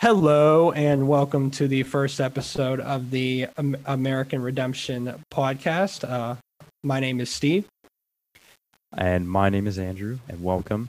Hello, 0.00 0.70
and 0.70 1.08
welcome 1.08 1.50
to 1.50 1.66
the 1.66 1.82
first 1.82 2.20
episode 2.20 2.78
of 2.78 3.10
the 3.10 3.48
American 3.84 4.40
Redemption 4.40 5.24
podcast. 5.28 6.08
Uh, 6.08 6.36
my 6.84 7.00
name 7.00 7.20
is 7.20 7.30
Steve. 7.30 7.66
And 8.96 9.28
my 9.28 9.48
name 9.48 9.66
is 9.66 9.76
Andrew, 9.76 10.20
and 10.28 10.40
welcome. 10.44 10.86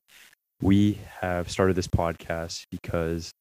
We 0.62 1.00
have 1.22 1.50
started 1.50 1.76
this 1.76 1.88
podcast 1.88 2.66
because 2.70 3.32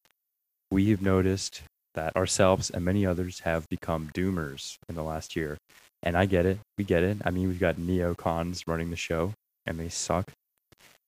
we've 0.70 1.02
noticed 1.02 1.60
that 1.94 2.16
ourselves 2.16 2.70
and 2.70 2.82
many 2.82 3.04
others 3.04 3.40
have 3.40 3.68
become 3.68 4.10
doomers 4.14 4.78
in 4.88 4.94
the 4.94 5.02
last 5.02 5.36
year. 5.36 5.58
And 6.02 6.16
I 6.16 6.24
get 6.24 6.46
it. 6.46 6.60
We 6.78 6.84
get 6.84 7.02
it. 7.02 7.18
I 7.26 7.30
mean, 7.30 7.46
we've 7.46 7.60
got 7.60 7.76
neocons 7.76 8.62
running 8.66 8.88
the 8.88 8.96
show, 8.96 9.34
and 9.66 9.78
they 9.78 9.90
suck. 9.90 10.30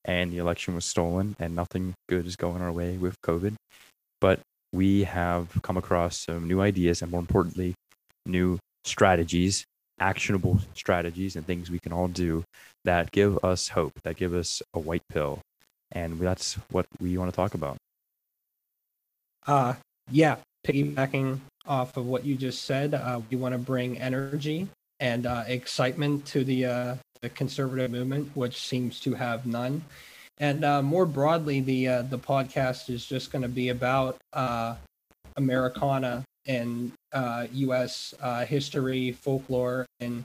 And 0.05 0.31
the 0.31 0.37
election 0.37 0.75
was 0.75 0.85
stolen, 0.85 1.35
and 1.39 1.57
nothing 1.57 1.95
good 2.11 2.27
is 2.27 2.37
going 2.37 2.61
our 2.61 2.73
way 2.73 2.99
with 2.99 3.19
COVID. 3.23 3.55
But 4.21 4.41
we 4.73 5.05
have 5.05 5.49
come 5.63 5.77
across 5.77 6.19
some 6.19 6.47
new 6.47 6.61
ideas 6.61 7.03
and 7.03 7.11
more 7.11 7.21
importantly, 7.21 7.75
new 8.27 8.59
strategies, 8.85 9.65
actionable 9.99 10.61
strategies 10.75 11.37
and 11.37 11.47
things 11.47 11.71
we 11.71 11.79
can 11.79 11.93
all 11.93 12.09
do 12.09 12.45
that 12.85 13.11
give 13.11 13.43
us 13.45 13.69
hope, 13.69 13.93
that 14.03 14.17
give 14.17 14.35
us 14.35 14.63
a 14.75 14.79
white 14.79 15.03
pill. 15.13 15.41
And 15.93 16.19
that's 16.19 16.55
what 16.71 16.87
we 17.01 17.19
want 17.19 17.31
to 17.31 17.37
talk 17.37 17.55
about. 17.55 17.77
Uh, 19.47 19.75
yeah, 20.11 20.37
piggybacking 20.67 21.41
off 21.67 21.97
of 21.97 22.07
what 22.07 22.25
you 22.25 22.37
just 22.37 22.65
said, 22.65 22.95
uh, 22.95 23.21
we 23.31 23.37
want 23.37 23.53
to 23.53 23.59
bring 23.59 23.99
energy 23.99 24.69
and 25.01 25.27
uh, 25.27 25.45
excitement 25.47 26.25
to 26.27 26.45
the, 26.45 26.65
uh, 26.65 26.95
the 27.23 27.29
conservative 27.31 27.91
movement, 27.91 28.31
which 28.35 28.61
seems 28.61 29.01
to 29.01 29.15
have 29.15 29.47
none. 29.47 29.83
And 30.41 30.65
uh, 30.65 30.81
more 30.81 31.05
broadly, 31.05 31.61
the 31.61 31.89
uh, 31.89 32.03
the 32.03 32.19
podcast 32.19 32.89
is 32.89 33.05
just 33.05 33.31
going 33.31 33.43
to 33.43 33.49
be 33.49 33.69
about 33.69 34.17
uh, 34.33 34.75
Americana 35.37 36.25
and 36.47 36.93
U.S. 37.53 38.15
Uh, 38.21 38.25
uh, 38.25 38.45
history, 38.47 39.13
folklore, 39.13 39.85
and 40.01 40.25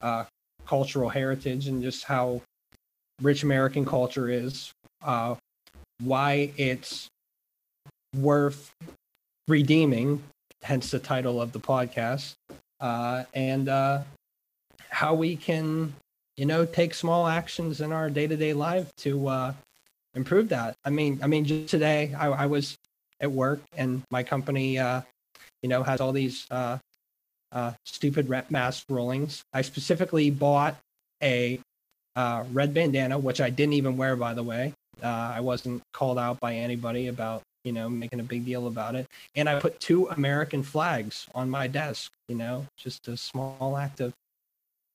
uh, 0.00 0.24
cultural 0.66 1.10
heritage, 1.10 1.68
and 1.68 1.82
just 1.82 2.04
how 2.04 2.40
rich 3.20 3.42
American 3.42 3.84
culture 3.84 4.30
is, 4.30 4.72
why 6.02 6.50
it's 6.56 7.06
worth 8.16 8.70
redeeming, 9.46 10.22
hence 10.62 10.90
the 10.90 10.98
title 10.98 11.38
of 11.38 11.52
the 11.52 11.60
podcast, 11.60 12.32
and 13.34 13.68
how 14.88 15.14
we 15.14 15.36
can 15.36 15.92
you 16.40 16.46
know, 16.46 16.64
take 16.64 16.94
small 16.94 17.26
actions 17.26 17.82
in 17.82 17.92
our 17.92 18.08
day 18.08 18.26
to 18.26 18.34
day 18.34 18.54
life 18.54 18.90
to 18.96 19.28
uh, 19.28 19.52
improve 20.14 20.48
that. 20.48 20.74
I 20.86 20.88
mean, 20.88 21.20
I 21.22 21.26
mean, 21.26 21.44
just 21.44 21.68
today 21.68 22.14
I, 22.18 22.28
I 22.28 22.46
was 22.46 22.78
at 23.20 23.30
work 23.30 23.60
and 23.76 24.00
my 24.10 24.22
company, 24.22 24.78
uh, 24.78 25.02
you 25.62 25.68
know, 25.68 25.82
has 25.82 26.00
all 26.00 26.12
these 26.12 26.46
uh, 26.50 26.78
uh, 27.52 27.72
stupid 27.84 28.30
rep 28.30 28.50
mask 28.50 28.86
rulings. 28.88 29.42
I 29.52 29.60
specifically 29.60 30.30
bought 30.30 30.78
a 31.22 31.60
uh, 32.16 32.44
red 32.54 32.72
bandana, 32.72 33.18
which 33.18 33.42
I 33.42 33.50
didn't 33.50 33.74
even 33.74 33.98
wear, 33.98 34.16
by 34.16 34.32
the 34.32 34.42
way. 34.42 34.72
Uh, 35.02 35.32
I 35.36 35.40
wasn't 35.40 35.82
called 35.92 36.18
out 36.18 36.40
by 36.40 36.54
anybody 36.54 37.08
about 37.08 37.42
you 37.64 37.72
know 37.72 37.90
making 37.90 38.18
a 38.18 38.22
big 38.22 38.46
deal 38.46 38.66
about 38.66 38.94
it, 38.94 39.06
and 39.36 39.46
I 39.46 39.60
put 39.60 39.78
two 39.78 40.08
American 40.08 40.62
flags 40.62 41.26
on 41.34 41.50
my 41.50 41.66
desk. 41.66 42.10
You 42.28 42.36
know, 42.36 42.66
just 42.78 43.08
a 43.08 43.16
small 43.18 43.76
act 43.76 44.00
of 44.00 44.14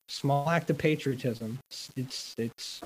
small 0.08 0.48
act 0.48 0.70
of 0.70 0.78
patriotism. 0.78 1.58
It's 1.96 2.34
it's 2.36 2.80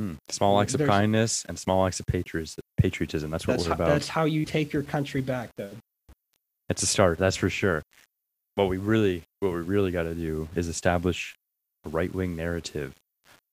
mm, 0.00 0.16
small 0.28 0.60
acts 0.60 0.74
of 0.74 0.86
kindness 0.86 1.44
and 1.48 1.58
small 1.58 1.86
acts 1.86 2.00
of 2.00 2.06
patriotism. 2.06 3.30
That's 3.30 3.46
what 3.46 3.54
that's 3.54 3.64
we're 3.64 3.70
how, 3.70 3.74
about. 3.74 3.88
That's 3.88 4.08
how 4.08 4.24
you 4.24 4.44
take 4.44 4.72
your 4.72 4.82
country 4.82 5.20
back, 5.20 5.50
though. 5.56 5.70
It's 6.68 6.82
a 6.82 6.86
start, 6.86 7.18
that's 7.18 7.36
for 7.36 7.50
sure. 7.50 7.82
What 8.54 8.68
we 8.68 8.76
really, 8.78 9.22
what 9.40 9.52
we 9.52 9.60
really 9.60 9.90
got 9.90 10.04
to 10.04 10.14
do 10.14 10.48
is 10.54 10.68
establish 10.68 11.34
a 11.84 11.88
right-wing 11.88 12.36
narrative. 12.36 12.94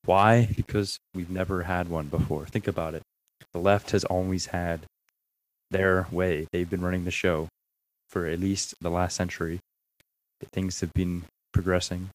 Why? 0.04 0.48
Because 0.56 0.98
we've 1.14 1.30
never 1.30 1.64
had 1.64 1.88
one 1.88 2.06
before. 2.06 2.46
Think 2.46 2.66
about 2.66 2.94
it. 2.94 3.02
The 3.52 3.58
left 3.58 3.90
has 3.90 4.04
always 4.04 4.46
had 4.46 4.80
their 5.70 6.06
way. 6.10 6.46
They've 6.52 6.68
been 6.68 6.80
running 6.80 7.04
the 7.04 7.10
show 7.10 7.48
for 8.08 8.26
at 8.26 8.40
least 8.40 8.74
the 8.80 8.90
last 8.90 9.16
century. 9.16 9.60
Things 10.52 10.80
have 10.80 10.92
been 10.94 11.24
progressing 11.52 12.08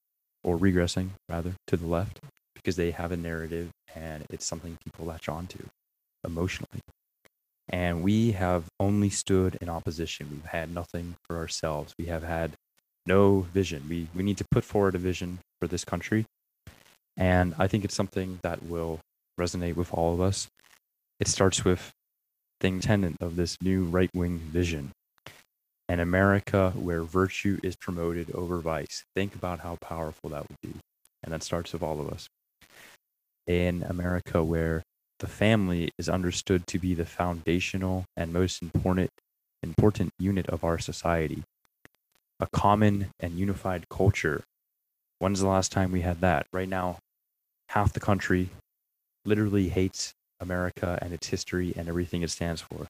or 0.45 0.57
regressing 0.57 1.09
rather 1.27 1.53
to 1.67 1.75
the 1.75 1.87
left 1.87 2.21
because 2.53 2.75
they 2.75 2.91
have 2.91 3.11
a 3.11 3.17
narrative 3.17 3.69
and 3.95 4.23
it's 4.29 4.45
something 4.45 4.77
people 4.83 5.05
latch 5.05 5.27
onto 5.27 5.65
emotionally. 6.23 6.81
And 7.67 8.03
we 8.03 8.33
have 8.33 8.65
only 8.79 9.09
stood 9.09 9.57
in 9.59 9.69
opposition. 9.69 10.27
We've 10.31 10.45
had 10.45 10.73
nothing 10.73 11.15
for 11.23 11.37
ourselves. 11.37 11.93
We 11.97 12.05
have 12.05 12.23
had 12.23 12.51
no 13.07 13.47
vision. 13.53 13.83
We, 13.89 14.07
we 14.13 14.21
need 14.21 14.37
to 14.37 14.45
put 14.51 14.63
forward 14.63 14.93
a 14.93 14.99
vision 14.99 15.39
for 15.59 15.67
this 15.67 15.83
country. 15.83 16.25
And 17.17 17.55
I 17.57 17.67
think 17.67 17.83
it's 17.83 17.95
something 17.95 18.39
that 18.43 18.63
will 18.63 18.99
resonate 19.39 19.75
with 19.75 19.91
all 19.93 20.13
of 20.13 20.21
us. 20.21 20.47
It 21.19 21.27
starts 21.27 21.65
with 21.65 21.91
the 22.59 22.79
tenant 22.79 23.17
of 23.19 23.35
this 23.35 23.57
new 23.61 23.85
right 23.85 24.09
wing 24.13 24.37
vision 24.37 24.91
an 25.87 25.99
America 25.99 26.71
where 26.75 27.03
virtue 27.03 27.59
is 27.63 27.75
promoted 27.75 28.31
over 28.31 28.59
vice. 28.59 29.03
Think 29.15 29.35
about 29.35 29.59
how 29.59 29.77
powerful 29.81 30.29
that 30.31 30.47
would 30.49 30.61
be. 30.61 30.79
And 31.23 31.33
that 31.33 31.43
starts 31.43 31.73
with 31.73 31.83
all 31.83 31.99
of 31.99 32.09
us. 32.09 32.27
In 33.47 33.83
America 33.83 34.43
where 34.43 34.83
the 35.19 35.27
family 35.27 35.91
is 35.97 36.09
understood 36.09 36.67
to 36.67 36.79
be 36.79 36.93
the 36.93 37.05
foundational 37.05 38.05
and 38.17 38.33
most 38.33 38.61
important 38.61 39.09
important 39.63 40.11
unit 40.19 40.47
of 40.47 40.63
our 40.63 40.77
society. 40.77 41.43
A 42.39 42.47
common 42.47 43.07
and 43.19 43.39
unified 43.39 43.89
culture. 43.89 44.43
When's 45.19 45.39
the 45.39 45.47
last 45.47 45.71
time 45.71 45.91
we 45.91 46.01
had 46.01 46.21
that? 46.21 46.45
Right 46.53 46.69
now, 46.69 46.97
half 47.69 47.93
the 47.93 47.99
country 47.99 48.49
literally 49.25 49.69
hates 49.69 50.13
America 50.39 50.99
and 51.01 51.13
its 51.13 51.27
history 51.27 51.73
and 51.75 51.87
everything 51.87 52.21
it 52.21 52.29
stands 52.29 52.61
for. 52.61 52.87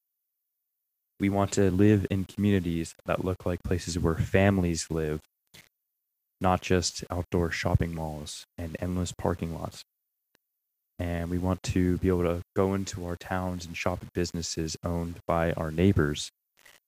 We 1.20 1.30
want 1.30 1.52
to 1.54 1.72
live 1.72 2.06
in 2.10 2.26
communities 2.26 2.94
that 3.06 3.24
look 3.24 3.46
like 3.46 3.64
places 3.64 3.98
where 3.98 4.16
families 4.16 4.88
live, 4.90 5.22
not 6.42 6.62
just 6.62 7.04
outdoor 7.10 7.52
shopping 7.52 7.96
malls 7.96 8.44
and 8.58 8.76
endless 8.80 9.14
parking 9.18 9.54
lots. 9.54 9.84
And 11.00 11.30
we 11.30 11.38
want 11.38 11.64
to 11.64 11.98
be 11.98 12.08
able 12.10 12.24
to 12.24 12.42
go 12.56 12.74
into 12.74 13.06
our 13.06 13.16
towns 13.16 13.66
and 13.66 13.76
shop 13.76 14.00
at 14.02 14.14
businesses 14.14 14.78
owned 14.84 15.20
by 15.28 15.54
our 15.54 15.72
neighbors, 15.72 16.30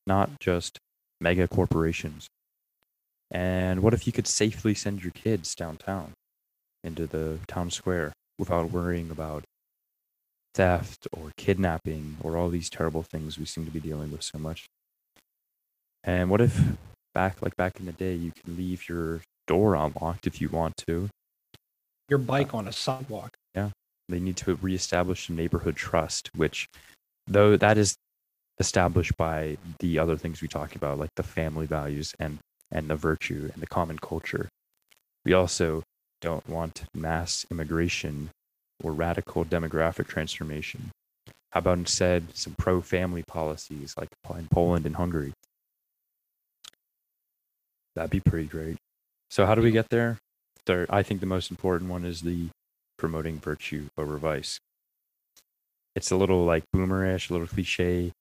not 0.05 0.39
just 0.39 0.77
mega 1.19 1.47
corporations. 1.47 2.27
And 3.31 3.81
what 3.81 3.93
if 3.93 4.07
you 4.07 4.13
could 4.13 4.27
safely 4.27 4.73
send 4.73 5.03
your 5.03 5.11
kids 5.11 5.55
downtown 5.55 6.13
into 6.83 7.05
the 7.05 7.39
town 7.47 7.71
square 7.71 8.13
without 8.39 8.71
worrying 8.71 9.11
about 9.11 9.43
theft 10.57 11.07
or 11.13 11.31
kidnapping 11.37 12.17
or 12.21 12.35
all 12.35 12.49
these 12.49 12.69
terrible 12.69 13.03
things 13.03 13.37
we 13.37 13.45
seem 13.45 13.63
to 13.63 13.71
be 13.71 13.79
dealing 13.79 14.11
with 14.11 14.23
so 14.23 14.39
much. 14.39 14.65
And 16.03 16.31
what 16.31 16.41
if 16.41 16.59
back 17.13 17.41
like 17.41 17.55
back 17.55 17.79
in 17.79 17.85
the 17.85 17.91
day 17.91 18.15
you 18.15 18.31
can 18.31 18.57
leave 18.57 18.89
your 18.89 19.21
door 19.45 19.75
unlocked 19.75 20.25
if 20.25 20.41
you 20.41 20.49
want 20.49 20.75
to? 20.87 21.09
Your 22.09 22.19
uh, 22.19 22.23
bike 22.23 22.55
on 22.55 22.67
a 22.67 22.71
sidewalk. 22.71 23.35
Yeah. 23.53 23.69
They 24.09 24.19
need 24.19 24.37
to 24.37 24.55
reestablish 24.55 25.29
a 25.29 25.33
neighborhood 25.33 25.75
trust, 25.75 26.31
which 26.35 26.67
though 27.27 27.55
that 27.55 27.77
is 27.77 27.95
established 28.59 29.15
by 29.15 29.57
the 29.79 29.99
other 29.99 30.17
things 30.17 30.41
we 30.41 30.47
talk 30.47 30.75
about, 30.75 30.97
like 30.97 31.11
the 31.15 31.23
family 31.23 31.67
values 31.67 32.15
and 32.19 32.39
and 32.71 32.89
the 32.89 32.95
virtue 32.95 33.51
and 33.53 33.61
the 33.61 33.67
common 33.67 33.99
culture. 33.99 34.49
We 35.23 35.33
also 35.33 35.83
don't 36.19 36.49
want 36.49 36.85
mass 36.95 37.45
immigration 37.51 38.31
or 38.83 38.91
radical 38.91 39.45
demographic 39.45 40.07
transformation? 40.07 40.91
How 41.51 41.59
about 41.59 41.77
instead 41.77 42.35
some 42.35 42.55
pro 42.57 42.81
family 42.81 43.23
policies 43.23 43.95
like 43.97 44.09
in 44.37 44.47
Poland 44.51 44.85
and 44.85 44.95
Hungary? 44.95 45.33
That'd 47.95 48.11
be 48.11 48.19
pretty 48.19 48.47
great. 48.47 48.77
So, 49.29 49.45
how 49.45 49.55
do 49.55 49.61
we 49.61 49.71
get 49.71 49.89
there? 49.89 50.19
I 50.89 51.01
think 51.01 51.21
the 51.21 51.25
most 51.25 51.49
important 51.49 51.89
one 51.89 52.03
is 52.03 52.21
the 52.21 52.49
promoting 52.97 53.39
virtue 53.39 53.87
over 53.97 54.17
vice. 54.17 54.59
It's 55.95 56.11
a 56.11 56.17
little 56.17 56.43
like 56.43 56.63
boomerish, 56.75 57.29
a 57.29 57.33
little 57.33 57.47
cliche, 57.47 58.11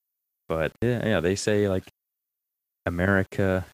but 0.48 0.72
yeah, 0.80 1.06
yeah, 1.06 1.20
they 1.20 1.34
say 1.34 1.68
like 1.68 1.84
America 2.86 3.66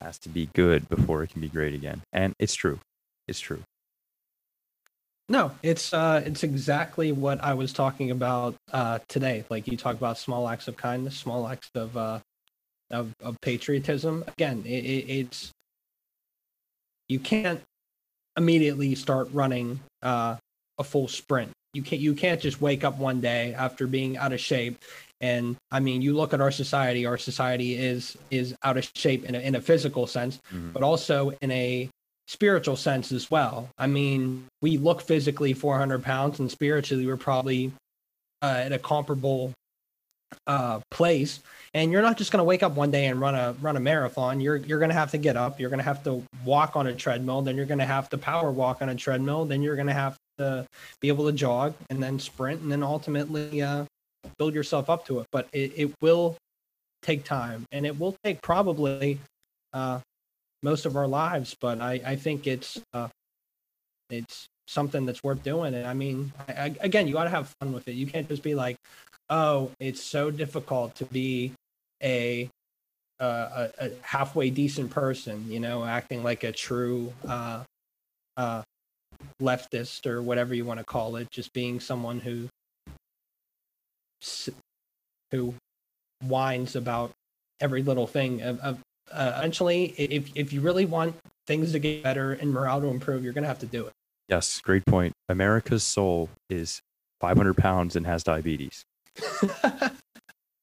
has 0.00 0.18
to 0.20 0.28
be 0.28 0.48
good 0.54 0.88
before 0.88 1.22
it 1.22 1.30
can 1.30 1.40
be 1.40 1.48
great 1.48 1.74
again. 1.74 2.02
And 2.12 2.34
it's 2.38 2.54
true. 2.54 2.80
It's 3.28 3.40
true. 3.40 3.62
No, 5.28 5.50
it's 5.62 5.92
uh, 5.92 6.22
it's 6.24 6.44
exactly 6.44 7.10
what 7.12 7.42
I 7.42 7.54
was 7.54 7.72
talking 7.72 8.10
about 8.12 8.54
uh, 8.72 9.00
today. 9.08 9.44
Like 9.50 9.66
you 9.66 9.76
talk 9.76 9.96
about 9.96 10.18
small 10.18 10.48
acts 10.48 10.68
of 10.68 10.76
kindness, 10.76 11.16
small 11.16 11.48
acts 11.48 11.70
of 11.74 11.96
uh, 11.96 12.20
of, 12.90 13.12
of 13.20 13.36
patriotism. 13.40 14.24
Again, 14.28 14.62
it, 14.64 14.84
it, 14.84 15.10
it's 15.10 15.50
you 17.08 17.18
can't 17.18 17.60
immediately 18.36 18.94
start 18.94 19.28
running 19.32 19.80
uh, 20.02 20.36
a 20.78 20.84
full 20.84 21.08
sprint. 21.08 21.50
You 21.74 21.82
can't 21.82 22.00
you 22.00 22.14
can't 22.14 22.40
just 22.40 22.60
wake 22.60 22.84
up 22.84 22.96
one 22.98 23.20
day 23.20 23.52
after 23.54 23.86
being 23.86 24.16
out 24.16 24.32
of 24.32 24.40
shape 24.40 24.78
And 25.20 25.56
I 25.72 25.80
mean, 25.80 26.02
you 26.02 26.14
look 26.14 26.34
at 26.34 26.40
our 26.40 26.50
society. 26.52 27.06
Our 27.06 27.18
society 27.18 27.74
is 27.76 28.16
is 28.30 28.54
out 28.62 28.76
of 28.76 28.88
shape 28.94 29.24
in 29.24 29.34
a, 29.34 29.40
in 29.40 29.54
a 29.56 29.60
physical 29.60 30.06
sense, 30.06 30.38
Mhm. 30.54 30.72
but 30.72 30.82
also 30.82 31.32
in 31.40 31.50
a 31.50 31.88
spiritual 32.28 32.76
sense 32.76 33.12
as 33.12 33.30
well. 33.30 33.68
I 33.78 33.86
mean, 33.86 34.46
we 34.62 34.78
look 34.78 35.00
physically 35.00 35.52
400 35.52 36.02
pounds, 36.02 36.40
and 36.40 36.50
spiritually, 36.50 37.06
we're 37.06 37.16
probably 37.16 37.72
uh, 38.42 38.62
at 38.64 38.72
a 38.72 38.78
comparable 38.78 39.52
uh, 40.46 40.80
place. 40.90 41.40
And 41.74 41.92
you're 41.92 42.02
not 42.02 42.16
just 42.16 42.32
going 42.32 42.38
to 42.38 42.44
wake 42.44 42.62
up 42.62 42.72
one 42.72 42.90
day 42.90 43.06
and 43.06 43.20
run 43.20 43.34
a 43.34 43.54
run 43.60 43.76
a 43.76 43.80
marathon. 43.80 44.40
You're 44.40 44.56
you're 44.56 44.78
going 44.78 44.90
to 44.90 44.94
have 44.94 45.10
to 45.12 45.18
get 45.18 45.36
up. 45.36 45.60
You're 45.60 45.70
going 45.70 45.78
to 45.78 45.84
have 45.84 46.02
to 46.04 46.22
walk 46.44 46.76
on 46.76 46.86
a 46.86 46.94
treadmill. 46.94 47.42
Then 47.42 47.56
you're 47.56 47.66
going 47.66 47.78
to 47.78 47.86
have 47.86 48.08
to 48.10 48.18
power 48.18 48.50
walk 48.50 48.82
on 48.82 48.88
a 48.88 48.94
treadmill. 48.94 49.44
Then 49.44 49.62
you're 49.62 49.76
going 49.76 49.88
to 49.88 49.92
have 49.92 50.16
to 50.38 50.66
be 51.00 51.08
able 51.08 51.26
to 51.26 51.32
jog 51.32 51.74
and 51.90 52.02
then 52.02 52.18
sprint 52.18 52.62
and 52.62 52.72
then 52.72 52.82
ultimately 52.82 53.62
uh, 53.62 53.84
build 54.38 54.54
yourself 54.54 54.90
up 54.90 55.06
to 55.06 55.20
it. 55.20 55.26
But 55.30 55.48
it, 55.52 55.72
it 55.76 55.94
will 56.00 56.36
take 57.02 57.24
time 57.24 57.64
and 57.72 57.86
it 57.86 57.98
will 57.98 58.16
take 58.24 58.42
probably 58.42 59.20
uh, 59.72 60.00
most 60.66 60.84
of 60.84 60.96
our 60.96 61.06
lives. 61.06 61.56
But 61.58 61.80
I, 61.80 62.00
I 62.04 62.16
think 62.16 62.46
it's 62.48 62.80
uh, 62.92 63.08
it's 64.10 64.48
something 64.66 65.06
that's 65.06 65.22
worth 65.22 65.42
doing. 65.44 65.74
And 65.74 65.86
I 65.86 65.94
mean, 65.94 66.32
I, 66.48 66.52
I, 66.52 66.76
again, 66.80 67.06
you 67.06 67.14
got 67.14 67.24
to 67.24 67.30
have 67.30 67.54
fun 67.60 67.72
with 67.72 67.86
it. 67.86 67.92
You 67.92 68.06
can't 68.06 68.28
just 68.28 68.42
be 68.42 68.56
like, 68.56 68.76
oh, 69.30 69.70
it's 69.78 70.02
so 70.02 70.30
difficult 70.32 70.96
to 70.96 71.04
be 71.04 71.52
a 72.02 72.50
a, 73.18 73.70
a 73.78 73.90
halfway 74.02 74.50
decent 74.50 74.90
person, 74.90 75.50
you 75.50 75.60
know, 75.60 75.84
acting 75.84 76.22
like 76.22 76.44
a 76.44 76.52
true 76.52 77.12
uh, 77.26 77.62
uh, 78.36 78.62
leftist 79.40 80.04
or 80.04 80.20
whatever 80.20 80.54
you 80.54 80.66
want 80.66 80.80
to 80.80 80.84
call 80.84 81.16
it, 81.16 81.30
just 81.30 81.52
being 81.54 81.80
someone 81.80 82.20
who 82.20 82.48
who 85.30 85.54
whines 86.22 86.76
about 86.76 87.12
every 87.60 87.82
little 87.82 88.06
thing. 88.06 88.42
Of, 88.42 88.58
of 88.60 88.78
uh, 89.12 89.34
eventually, 89.38 89.94
if 89.96 90.30
if 90.34 90.52
you 90.52 90.60
really 90.60 90.84
want 90.84 91.16
things 91.46 91.72
to 91.72 91.78
get 91.78 92.02
better 92.02 92.32
and 92.32 92.50
morale 92.52 92.80
to 92.80 92.88
improve, 92.88 93.22
you're 93.24 93.32
gonna 93.32 93.46
have 93.46 93.58
to 93.60 93.66
do 93.66 93.86
it. 93.86 93.92
Yes, 94.28 94.60
great 94.60 94.84
point. 94.86 95.12
America's 95.28 95.84
soul 95.84 96.28
is 96.50 96.80
500 97.20 97.56
pounds 97.56 97.94
and 97.96 98.04
has 98.06 98.24
diabetes. 98.24 98.84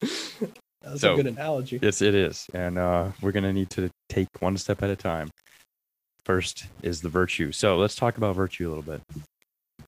That's 0.00 1.00
So- 1.00 1.14
a 1.14 1.16
good 1.16 1.26
analogy. 1.26 1.78
Yes, 1.80 2.02
it 2.02 2.14
is. 2.14 2.46
And 2.52 2.78
uh, 2.78 3.12
we're 3.22 3.32
going 3.32 3.44
to 3.44 3.52
need 3.54 3.70
to 3.70 3.88
take 4.10 4.28
one 4.40 4.58
step 4.58 4.82
at 4.82 4.90
a 4.90 4.96
time. 4.96 5.30
First 6.26 6.66
is 6.82 7.00
the 7.00 7.08
virtue. 7.08 7.52
So 7.52 7.78
let's 7.78 7.94
talk 7.94 8.18
about 8.18 8.36
virtue 8.36 8.68
a 8.68 8.70
little 8.70 8.82
bit. 8.82 9.00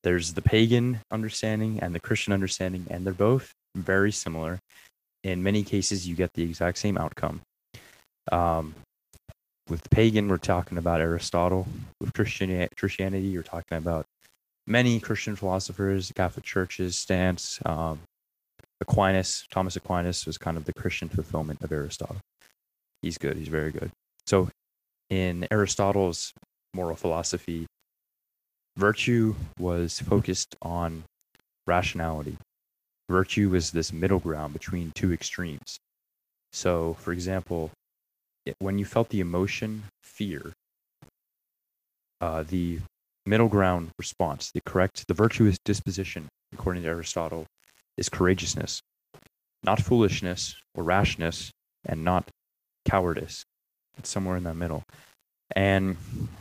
There's 0.02 0.32
the 0.32 0.42
pagan 0.42 1.00
understanding 1.10 1.78
and 1.80 1.94
the 1.94 2.00
Christian 2.00 2.32
understanding, 2.32 2.86
and 2.88 3.04
they're 3.04 3.12
both 3.12 3.52
very 3.76 4.10
similar. 4.12 4.58
In 5.22 5.42
many 5.42 5.62
cases, 5.62 6.08
you 6.08 6.14
get 6.14 6.32
the 6.34 6.42
exact 6.44 6.78
same 6.78 6.96
outcome. 6.96 7.40
Um, 8.32 8.74
with 9.68 9.88
pagan, 9.90 10.28
we're 10.28 10.36
talking 10.36 10.78
about 10.78 11.00
Aristotle. 11.00 11.66
With 12.00 12.12
Christian, 12.12 12.68
Christianity, 12.76 13.26
you're 13.26 13.42
talking 13.42 13.78
about 13.78 14.06
many 14.66 15.00
Christian 15.00 15.36
philosophers, 15.36 16.12
Catholic 16.14 16.44
churches, 16.44 16.96
stance, 16.96 17.58
um, 17.66 18.00
Aquinas, 18.80 19.46
Thomas 19.50 19.76
Aquinas 19.76 20.26
was 20.26 20.38
kind 20.38 20.56
of 20.56 20.64
the 20.64 20.72
Christian 20.74 21.08
fulfillment 21.08 21.62
of 21.62 21.72
Aristotle. 21.72 22.18
He's 23.02 23.18
good. 23.18 23.36
He's 23.36 23.48
very 23.48 23.70
good. 23.70 23.90
So, 24.26 24.48
in 25.08 25.46
Aristotle's 25.50 26.32
moral 26.74 26.96
philosophy, 26.96 27.66
virtue 28.76 29.34
was 29.58 30.00
focused 30.00 30.56
on 30.62 31.04
rationality. 31.66 32.36
Virtue 33.08 33.48
was 33.50 33.70
this 33.70 33.92
middle 33.92 34.18
ground 34.18 34.52
between 34.52 34.92
two 34.94 35.12
extremes. 35.12 35.78
So, 36.52 36.94
for 36.94 37.12
example, 37.12 37.70
when 38.58 38.78
you 38.78 38.84
felt 38.84 39.08
the 39.10 39.20
emotion 39.20 39.84
fear, 40.02 40.52
uh, 42.20 42.42
the 42.42 42.80
middle 43.24 43.48
ground 43.48 43.90
response, 43.98 44.50
the 44.52 44.60
correct, 44.64 45.04
the 45.08 45.14
virtuous 45.14 45.58
disposition, 45.64 46.28
according 46.52 46.82
to 46.82 46.88
Aristotle, 46.88 47.46
is 47.96 48.08
courageousness, 48.08 48.80
not 49.62 49.80
foolishness 49.80 50.56
or 50.74 50.84
rashness, 50.84 51.50
and 51.84 52.04
not 52.04 52.28
cowardice. 52.84 53.44
It's 53.98 54.10
somewhere 54.10 54.36
in 54.36 54.44
that 54.44 54.54
middle. 54.56 54.82
And 55.54 55.96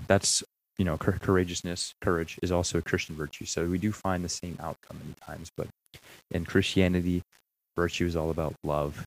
that's, 0.07 0.44
you 0.78 0.86
know, 0.86 0.98
cour- 0.98 1.19
courageousness, 1.19 1.94
courage 2.02 2.38
is 2.42 2.52
also 2.52 2.78
a 2.80 2.81
Christian 2.81 3.16
virtue. 3.16 3.46
So 3.46 3.66
we 3.66 3.78
do 3.78 3.92
find 3.92 4.24
the 4.24 4.30
same 4.30 4.57
outcome 4.60 5.00
many 5.00 5.16
times. 5.25 5.50
But 5.56 5.68
in 6.31 6.46
Christianity, 6.46 7.22
virtue 7.75 8.06
is 8.06 8.16
all 8.16 8.30
about 8.30 8.54
love. 8.63 9.06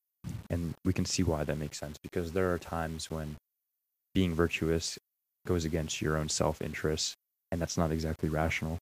And 0.50 0.74
we 0.84 0.92
can 0.92 1.04
see 1.04 1.22
why 1.22 1.44
that 1.44 1.58
makes 1.58 1.78
sense 1.78 1.96
because 2.02 2.32
there 2.32 2.52
are 2.52 2.58
times 2.58 3.10
when 3.10 3.36
being 4.14 4.34
virtuous 4.34 4.98
goes 5.46 5.64
against 5.64 6.02
your 6.02 6.16
own 6.16 6.28
self 6.28 6.60
interest, 6.60 7.14
and 7.50 7.60
that's 7.60 7.76
not 7.76 7.90
exactly 7.90 8.28
rational. 8.28 8.78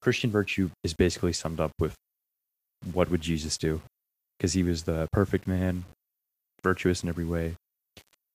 Christian 0.00 0.30
virtue 0.30 0.70
is 0.82 0.94
basically 0.94 1.32
summed 1.32 1.60
up 1.60 1.72
with 1.78 1.94
what 2.92 3.10
would 3.10 3.22
Jesus 3.22 3.56
do? 3.56 3.80
Because 4.38 4.52
he 4.52 4.62
was 4.62 4.82
the 4.82 5.08
perfect 5.12 5.46
man, 5.46 5.84
virtuous 6.62 7.02
in 7.02 7.08
every 7.08 7.24
way, 7.24 7.54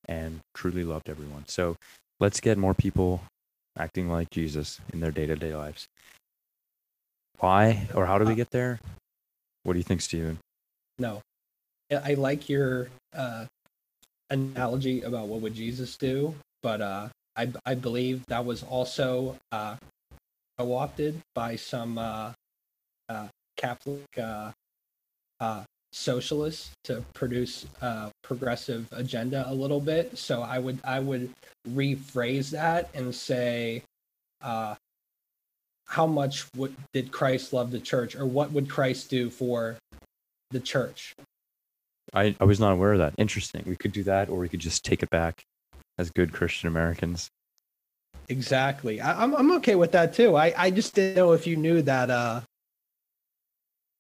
and 0.07 0.39
truly 0.55 0.83
loved 0.83 1.09
everyone. 1.09 1.45
So 1.47 1.75
let's 2.19 2.39
get 2.39 2.57
more 2.57 2.73
people 2.73 3.21
acting 3.77 4.09
like 4.09 4.29
Jesus 4.31 4.79
in 4.91 4.99
their 4.99 5.11
day 5.11 5.25
to 5.27 5.35
day 5.35 5.55
lives. 5.55 5.87
Why 7.39 7.87
or 7.93 8.05
how 8.05 8.17
do 8.17 8.25
we 8.25 8.33
uh, 8.33 8.35
get 8.35 8.51
there? 8.51 8.79
What 9.63 9.73
do 9.73 9.79
you 9.79 9.83
think, 9.83 10.01
Steven? 10.01 10.39
No, 10.97 11.21
I 11.91 12.13
like 12.13 12.47
your 12.49 12.89
uh, 13.15 13.45
analogy 14.29 15.01
about 15.01 15.27
what 15.27 15.41
would 15.41 15.55
Jesus 15.55 15.97
do, 15.97 16.35
but 16.61 16.81
uh, 16.81 17.09
I 17.35 17.51
I 17.65 17.75
believe 17.75 18.25
that 18.27 18.45
was 18.45 18.63
also 18.63 19.37
uh, 19.51 19.77
co-opted 20.57 21.19
by 21.33 21.55
some 21.55 21.97
uh, 21.97 22.33
uh, 23.09 23.27
Catholic 23.57 24.05
uh, 24.17 24.51
uh, 25.39 25.63
socialists 25.91 26.71
to 26.83 27.03
produce 27.13 27.65
a 27.81 28.11
progressive 28.23 28.87
agenda 28.91 29.45
a 29.49 29.53
little 29.53 29.81
bit. 29.81 30.17
So 30.17 30.43
I 30.43 30.59
would 30.59 30.79
I 30.83 30.99
would 30.99 31.33
rephrase 31.67 32.51
that 32.51 32.89
and 32.93 33.13
say. 33.13 33.83
How 35.91 36.05
much 36.05 36.45
would, 36.55 36.75
did 36.93 37.11
Christ 37.11 37.51
love 37.51 37.71
the 37.71 37.79
church, 37.79 38.15
or 38.15 38.23
what 38.23 38.51
would 38.51 38.69
Christ 38.69 39.09
do 39.09 39.31
for 39.31 39.77
the 40.51 40.59
church? 40.59 41.15
I, 42.13 42.35
I 42.39 42.43
was 42.43 42.59
not 42.59 42.71
aware 42.73 42.93
of 42.93 42.99
that. 42.99 43.13
Interesting. 43.17 43.63
We 43.65 43.75
could 43.75 43.91
do 43.91 44.03
that, 44.03 44.29
or 44.29 44.39
we 44.39 44.49
could 44.49 44.59
just 44.59 44.83
take 44.83 45.03
it 45.03 45.09
back 45.09 45.43
as 45.97 46.09
good 46.09 46.31
Christian 46.33 46.67
Americans. 46.67 47.29
Exactly. 48.27 49.01
I, 49.01 49.23
I'm 49.23 49.35
I'm 49.35 49.51
okay 49.53 49.75
with 49.75 49.91
that 49.93 50.13
too. 50.13 50.35
I, 50.35 50.53
I 50.57 50.71
just 50.71 50.93
didn't 50.95 51.15
know 51.15 51.31
if 51.33 51.47
you 51.47 51.55
knew 51.55 51.81
that. 51.83 52.09
Uh, 52.09 52.41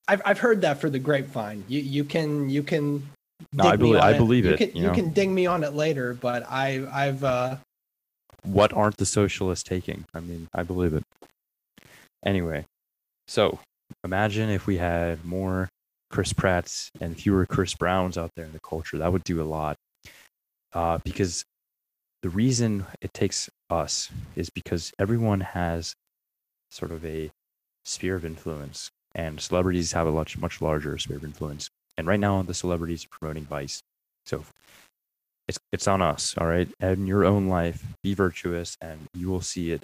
I've 0.07 0.21
I've 0.25 0.39
heard 0.39 0.61
that 0.61 0.79
for 0.81 0.89
the 0.89 0.99
grapevine. 0.99 1.63
You 1.67 1.79
you 1.81 2.03
can 2.03 2.49
you 2.49 2.63
can. 2.63 3.07
No, 3.53 3.63
I 3.63 3.75
believe- 3.77 4.01
I 4.01 4.17
believe 4.17 4.45
you 4.45 4.51
it, 4.51 4.57
Can, 4.57 4.69
you 4.75 4.81
you, 4.81 4.87
know. 4.89 4.93
can 4.93 5.09
ding 5.11 5.33
me 5.33 5.45
on 5.45 5.63
it 5.63 5.73
later, 5.73 6.13
but 6.13 6.43
I 6.49 6.85
I've 6.91 7.23
uh, 7.23 7.55
What 8.43 8.73
aren't 8.73 8.97
the 8.97 9.05
socialists 9.05 9.63
taking? 9.63 10.05
I 10.13 10.19
mean, 10.19 10.47
I 10.53 10.63
believe 10.63 10.93
it. 10.93 11.03
Anyway, 12.25 12.65
so 13.27 13.59
imagine 14.03 14.49
if 14.49 14.67
we 14.67 14.77
had 14.77 15.23
more 15.23 15.69
Chris 16.09 16.33
Pratts 16.33 16.89
and 16.99 17.17
fewer 17.17 17.45
Chris 17.45 17.75
Browns 17.75 18.17
out 18.17 18.31
there 18.35 18.45
in 18.45 18.53
the 18.53 18.59
culture. 18.59 18.97
That 18.97 19.11
would 19.11 19.23
do 19.23 19.41
a 19.41 19.43
lot. 19.43 19.77
Uh, 20.73 20.99
because 21.03 21.43
the 22.21 22.29
reason 22.29 22.85
it 23.01 23.13
takes 23.13 23.49
us 23.69 24.09
is 24.35 24.49
because 24.49 24.91
everyone 24.99 25.41
has 25.41 25.95
sort 26.69 26.91
of 26.91 27.05
a 27.05 27.31
sphere 27.85 28.15
of 28.15 28.25
influence, 28.25 28.89
and 29.15 29.39
celebrities 29.39 29.93
have 29.93 30.07
a 30.07 30.11
much 30.11 30.37
much 30.37 30.61
larger 30.61 30.97
sphere 30.97 31.17
of 31.17 31.23
influence. 31.23 31.69
And 31.97 32.07
right 32.07 32.19
now, 32.19 32.41
the 32.43 32.53
celebrities 32.53 33.05
are 33.05 33.09
promoting 33.09 33.45
vice. 33.45 33.81
So 34.25 34.43
it's 35.47 35.59
it's 35.71 35.87
on 35.87 36.01
us, 36.01 36.35
all 36.37 36.47
right. 36.47 36.69
In 36.79 37.07
your 37.07 37.25
own 37.25 37.47
life, 37.47 37.83
be 38.03 38.13
virtuous, 38.13 38.77
and 38.81 39.07
you 39.13 39.29
will 39.29 39.41
see 39.41 39.71
it 39.71 39.83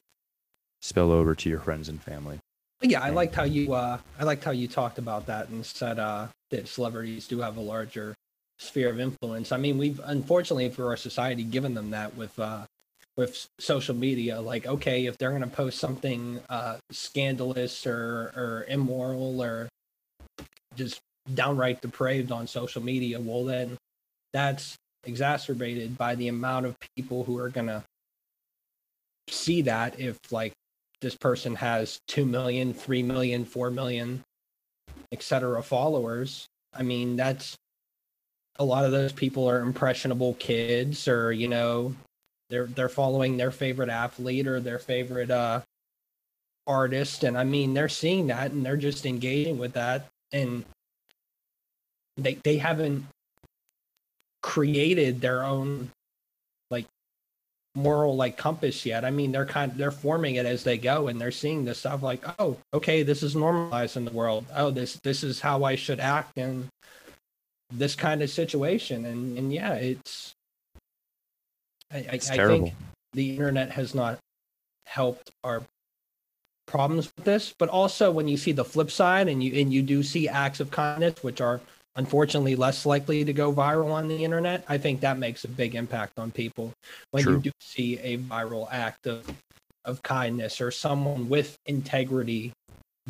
spill 0.82 1.12
over 1.12 1.34
to 1.36 1.50
your 1.50 1.60
friends 1.60 1.90
and 1.90 2.02
family. 2.02 2.40
Yeah. 2.86 3.02
I 3.02 3.10
liked 3.10 3.36
how 3.36 3.44
you 3.44 3.74
uh 3.74 3.98
I 4.20 4.24
liked 4.24 4.44
how 4.44 4.52
you 4.52 4.68
talked 4.68 4.98
about 4.98 5.26
that 5.28 5.50
and 5.50 5.66
said 5.66 6.00
uh 6.00 6.28
that 6.52 6.68
celebrities 6.68 7.28
do 7.28 7.40
have 7.40 7.58
a 7.58 7.62
larger 7.62 8.16
sphere 8.60 8.90
of 8.90 9.00
influence. 9.00 9.52
I 9.52 9.58
mean, 9.58 9.78
we've 9.78 10.00
unfortunately 10.04 10.70
for 10.70 10.88
our 10.88 10.98
society 10.98 11.44
given 11.44 11.74
them 11.74 11.92
that 11.92 12.16
with 12.16 12.38
uh 12.40 12.66
with 13.18 13.48
social 13.60 13.96
media. 13.96 14.40
Like, 14.42 14.68
okay, 14.68 15.06
if 15.06 15.18
they're 15.18 15.32
gonna 15.32 15.48
post 15.48 15.80
something 15.80 16.40
uh 16.50 16.78
scandalous 16.92 17.86
or 17.86 18.32
or 18.36 18.66
immoral 18.68 19.42
or 19.42 19.70
just 20.76 21.00
downright 21.34 21.82
depraved 21.82 22.32
on 22.32 22.48
social 22.48 22.84
media, 22.84 23.20
well 23.20 23.46
then 23.46 23.78
that's 24.34 24.76
exacerbated 25.06 25.98
by 25.98 26.16
the 26.16 26.28
amount 26.28 26.66
of 26.66 26.76
people 26.96 27.24
who 27.24 27.38
are 27.38 27.50
gonna 27.50 27.84
see 29.30 29.62
that 29.64 30.00
if 30.00 30.18
like 30.32 30.54
this 31.06 31.16
person 31.16 31.56
has 31.56 32.00
2 32.08 32.26
million 32.26 32.74
3 32.74 33.04
million 33.04 33.46
4 33.46 33.72
million 33.72 34.24
etc 35.14 35.62
followers 35.64 36.48
I 36.76 36.84
mean, 36.84 37.16
that's 37.16 37.56
a 38.58 38.66
lot 38.66 38.86
of 38.86 38.92
those 38.92 39.14
people 39.14 39.50
are 39.50 39.62
impressionable 39.62 40.34
kids 40.36 41.08
or, 41.08 41.32
you 41.32 41.48
know, 41.48 41.96
they're 42.50 42.68
they're 42.68 42.90
following 42.90 43.38
their 43.38 43.52
favorite 43.52 43.90
athlete 43.90 44.48
or 44.48 44.60
their 44.60 44.80
favorite 44.80 45.32
uh 45.32 45.62
artist. 46.68 47.24
And 47.24 47.38
I 47.38 47.44
mean, 47.44 47.74
they're 47.74 47.90
seeing 47.90 48.28
that 48.28 48.52
and 48.52 48.66
they're 48.66 48.78
just 48.78 49.06
engaging 49.06 49.58
with 49.58 49.74
that. 49.74 50.08
And 50.32 50.66
they 52.18 52.36
they 52.44 52.58
haven't 52.58 53.06
created 54.44 55.22
their 55.22 55.44
own 55.44 55.90
moral 57.76 58.16
like 58.16 58.38
compass 58.38 58.86
yet. 58.86 59.06
I 59.06 59.12
mean, 59.12 59.32
they're 59.32 59.46
kind 59.46 59.72
of, 59.72 59.78
they're 59.78 59.92
forming 59.92 60.36
it 60.36 60.46
as 60.46 60.64
they 60.64 60.78
go, 60.78 61.08
and 61.08 61.20
they're 61.20 61.32
seeing 61.32 61.66
this 61.66 61.80
stuff 61.80 62.02
like, 62.02 62.24
oh, 62.40 62.58
okay, 62.74 63.04
this 63.04 63.22
is 63.22 63.36
normalized 63.36 63.98
in 63.98 64.06
the 64.06 64.12
world. 64.12 64.46
Oh, 64.56 64.72
this 64.72 65.00
this 65.04 65.24
is 65.24 65.42
how 65.42 65.64
I 65.64 65.76
should 65.76 66.00
act 66.00 66.38
in 66.38 66.70
this 67.72 67.96
kind 67.96 68.22
of 68.22 68.30
situation, 68.30 69.06
and 69.06 69.38
and 69.38 69.54
yeah, 69.54 69.74
it's. 69.74 70.34
I, 71.94 71.98
It's 71.98 72.32
I, 72.32 72.34
I 72.34 72.48
think 72.48 72.74
the 73.14 73.32
internet 73.32 73.72
has 73.72 73.94
not 73.94 74.18
helped 74.88 75.30
our 75.44 75.62
problems 76.66 77.12
with 77.16 77.26
this, 77.26 77.54
but 77.58 77.70
also 77.70 78.12
when 78.12 78.28
you 78.28 78.38
see 78.38 78.52
the 78.52 78.66
flip 78.66 78.90
side, 78.90 79.28
and 79.28 79.44
you 79.44 79.60
and 79.62 79.72
you 79.72 79.82
do 79.84 80.02
see 80.02 80.28
acts 80.28 80.60
of 80.60 80.72
kindness, 80.72 81.22
which 81.22 81.42
are 81.42 81.62
unfortunately 81.96 82.56
less 82.56 82.86
likely 82.86 83.24
to 83.24 83.34
go 83.34 83.54
viral 83.54 83.92
on 83.92 84.08
the 84.08 84.24
internet, 84.24 84.64
I 84.68 84.78
think 84.78 85.02
that 85.02 85.18
makes 85.18 85.44
a 85.44 85.48
big 85.48 85.76
impact 85.76 86.20
on 86.20 86.32
people. 86.32 86.72
When 87.12 87.24
True. 87.24 87.34
you 87.34 87.40
do 87.40 87.52
see 87.62 87.98
a 88.00 88.18
viral 88.18 88.68
act 88.72 89.08
of 89.08 89.26
of 89.86 90.02
kindness 90.02 90.62
or 90.62 90.72
someone 90.72 91.30
with 91.30 91.58
integrity 91.68 92.52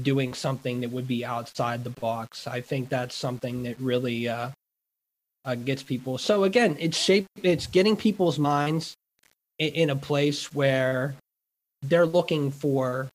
doing 0.02 0.34
something 0.34 0.82
that 0.82 0.92
would 0.92 1.08
be 1.08 1.24
outside 1.24 1.84
the 1.84 1.90
box, 1.90 2.48
I 2.48 2.60
think 2.60 2.90
that's 2.90 3.16
something 3.16 3.64
that 3.64 3.80
really 3.80 4.28
uh, 4.28 4.50
uh, 5.46 5.56
gets 5.56 5.84
people. 5.84 6.18
So 6.18 6.44
again, 6.44 6.76
it's 6.80 6.98
shape. 6.98 7.28
It's 7.42 7.68
getting 7.68 7.96
people's 7.96 8.38
minds 8.38 8.96
in, 9.58 9.70
in 9.70 9.90
a 9.90 9.96
place 9.96 10.54
where 10.54 11.16
they're 11.82 12.06
looking 12.06 12.52
for 12.52 13.08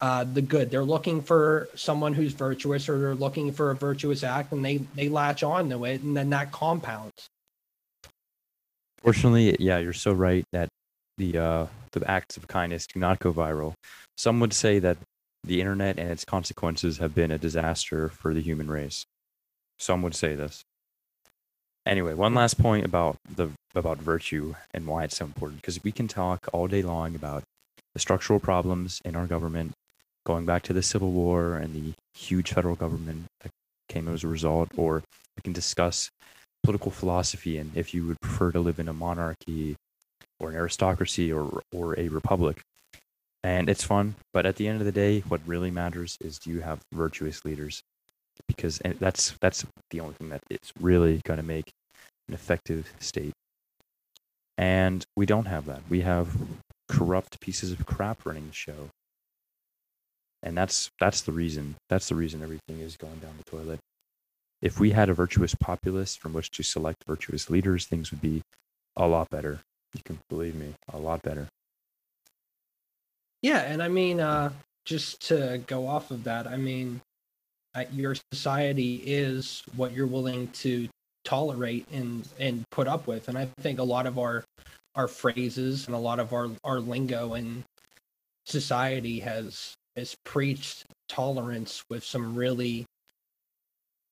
uh, 0.00 0.24
the 0.24 0.42
good. 0.42 0.70
They're 0.70 0.84
looking 0.84 1.22
for 1.22 1.68
someone 1.74 2.12
who's 2.12 2.32
virtuous, 2.32 2.88
or 2.88 2.98
they're 2.98 3.14
looking 3.14 3.52
for 3.52 3.70
a 3.70 3.74
virtuous 3.74 4.22
act, 4.22 4.52
and 4.52 4.64
they 4.64 4.78
they 4.94 5.08
latch 5.08 5.42
on 5.42 5.70
to 5.70 5.84
it, 5.84 6.02
and 6.02 6.16
then 6.16 6.30
that 6.30 6.52
compounds. 6.52 7.28
Fortunately, 9.02 9.56
yeah, 9.58 9.78
you're 9.78 9.92
so 9.92 10.12
right 10.12 10.44
that 10.52 10.68
the 11.16 11.38
uh, 11.38 11.66
the 11.92 12.10
acts 12.10 12.36
of 12.36 12.46
kindness 12.48 12.86
do 12.86 13.00
not 13.00 13.18
go 13.18 13.32
viral. 13.32 13.74
Some 14.16 14.40
would 14.40 14.52
say 14.52 14.78
that 14.78 14.98
the 15.44 15.60
internet 15.60 15.98
and 15.98 16.10
its 16.10 16.24
consequences 16.24 16.98
have 16.98 17.14
been 17.14 17.30
a 17.30 17.38
disaster 17.38 18.08
for 18.08 18.34
the 18.34 18.40
human 18.40 18.68
race. 18.68 19.04
Some 19.78 20.02
would 20.02 20.14
say 20.14 20.34
this. 20.34 20.62
Anyway, 21.86 22.14
one 22.14 22.34
last 22.34 22.58
point 22.58 22.84
about 22.84 23.16
the 23.36 23.50
about 23.74 23.98
virtue 23.98 24.54
and 24.74 24.86
why 24.86 25.04
it's 25.04 25.16
so 25.16 25.24
important 25.24 25.60
because 25.60 25.82
we 25.84 25.92
can 25.92 26.08
talk 26.08 26.48
all 26.52 26.66
day 26.66 26.82
long 26.82 27.14
about 27.14 27.44
the 27.94 28.00
structural 28.00 28.40
problems 28.40 29.00
in 29.04 29.14
our 29.14 29.26
government, 29.26 29.72
going 30.26 30.44
back 30.44 30.62
to 30.64 30.72
the 30.72 30.82
Civil 30.82 31.12
War 31.12 31.54
and 31.54 31.72
the 31.72 31.94
huge 32.14 32.52
federal 32.52 32.74
government 32.74 33.26
that 33.40 33.50
came 33.88 34.08
as 34.08 34.24
a 34.24 34.28
result, 34.28 34.68
or 34.76 35.02
we 35.36 35.42
can 35.42 35.52
discuss 35.52 36.10
political 36.64 36.90
philosophy 36.90 37.58
and 37.58 37.70
if 37.76 37.94
you 37.94 38.04
would 38.06 38.20
prefer 38.20 38.50
to 38.50 38.58
live 38.58 38.80
in 38.80 38.88
a 38.88 38.92
monarchy 38.92 39.76
or 40.40 40.50
an 40.50 40.56
aristocracy 40.56 41.32
or 41.32 41.62
or 41.72 41.98
a 41.98 42.08
republic. 42.08 42.60
And 43.44 43.68
it's 43.68 43.84
fun, 43.84 44.16
but 44.34 44.44
at 44.44 44.56
the 44.56 44.66
end 44.66 44.80
of 44.80 44.86
the 44.86 44.92
day, 44.92 45.20
what 45.20 45.40
really 45.46 45.70
matters 45.70 46.16
is 46.20 46.38
do 46.40 46.50
you 46.50 46.60
have 46.62 46.80
virtuous 46.92 47.44
leaders? 47.44 47.82
Because 48.48 48.80
that's 48.98 49.34
that's 49.40 49.64
the 49.90 50.00
only 50.00 50.14
thing 50.14 50.30
that 50.30 50.42
is 50.50 50.72
really 50.80 51.20
going 51.24 51.38
to 51.38 51.46
make 51.46 51.70
an 52.26 52.34
effective 52.34 52.92
state. 52.98 53.32
And 54.58 55.04
we 55.16 55.26
don't 55.26 55.46
have 55.46 55.66
that. 55.66 55.82
We 55.88 56.00
have 56.00 56.36
corrupt 56.88 57.40
pieces 57.40 57.70
of 57.70 57.86
crap 57.86 58.26
running 58.26 58.48
the 58.48 58.52
show. 58.52 58.90
And 60.42 60.56
that's 60.56 60.90
that's 61.00 61.22
the 61.22 61.32
reason. 61.32 61.76
That's 61.88 62.08
the 62.08 62.14
reason 62.14 62.42
everything 62.42 62.80
is 62.80 62.96
going 62.96 63.18
down 63.18 63.34
the 63.38 63.50
toilet 63.50 63.80
if 64.62 64.80
we 64.80 64.90
had 64.90 65.08
a 65.08 65.14
virtuous 65.14 65.54
populace 65.54 66.16
from 66.16 66.32
which 66.32 66.50
to 66.52 66.62
select 66.62 67.04
virtuous 67.06 67.50
leaders, 67.50 67.86
things 67.86 68.10
would 68.10 68.20
be 68.20 68.42
a 68.96 69.06
lot 69.06 69.28
better. 69.30 69.60
You 69.94 70.00
can 70.04 70.18
believe 70.28 70.54
me, 70.54 70.74
a 70.92 70.98
lot 70.98 71.22
better. 71.22 71.48
Yeah, 73.42 73.60
and 73.60 73.82
I 73.82 73.88
mean, 73.88 74.20
uh, 74.20 74.50
just 74.84 75.28
to 75.28 75.62
go 75.66 75.86
off 75.86 76.10
of 76.10 76.24
that, 76.24 76.46
I 76.46 76.56
mean, 76.56 77.00
uh, 77.74 77.84
your 77.92 78.16
society 78.32 79.02
is 79.04 79.62
what 79.76 79.92
you're 79.92 80.06
willing 80.06 80.48
to 80.48 80.88
tolerate 81.24 81.86
and 81.92 82.26
and 82.38 82.64
put 82.70 82.88
up 82.88 83.06
with, 83.06 83.28
and 83.28 83.36
I 83.36 83.48
think 83.60 83.78
a 83.78 83.84
lot 83.84 84.06
of 84.06 84.18
our 84.18 84.44
our 84.94 85.08
phrases 85.08 85.86
and 85.86 85.94
a 85.94 85.98
lot 85.98 86.18
of 86.18 86.32
our 86.32 86.48
our 86.64 86.80
lingo 86.80 87.34
in 87.34 87.64
society 88.46 89.20
has 89.20 89.74
has 89.96 90.16
preached 90.24 90.84
tolerance 91.08 91.84
with 91.90 92.04
some 92.04 92.34
really 92.34 92.86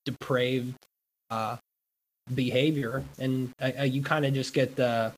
depraved 0.04 0.74
uh, 1.30 1.56
behavior, 2.34 3.04
and 3.18 3.50
uh, 3.60 3.70
uh, 3.80 3.82
you 3.84 4.02
kind 4.02 4.24
of 4.24 4.34
just 4.34 4.54
get 4.54 4.76
the 4.76 5.12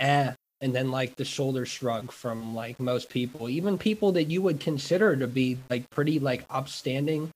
eh 0.00 0.32
and 0.62 0.74
then 0.74 0.90
like 0.90 1.16
the 1.16 1.24
shoulder 1.24 1.64
shrug 1.64 2.12
from 2.12 2.54
like 2.54 2.78
most 2.78 3.08
people. 3.08 3.48
Even 3.48 3.78
people 3.78 4.12
that 4.12 4.24
you 4.24 4.42
would 4.42 4.60
consider 4.60 5.16
to 5.16 5.26
be 5.26 5.58
like 5.70 5.88
pretty 5.90 6.18
like 6.18 6.44
upstanding 6.50 7.30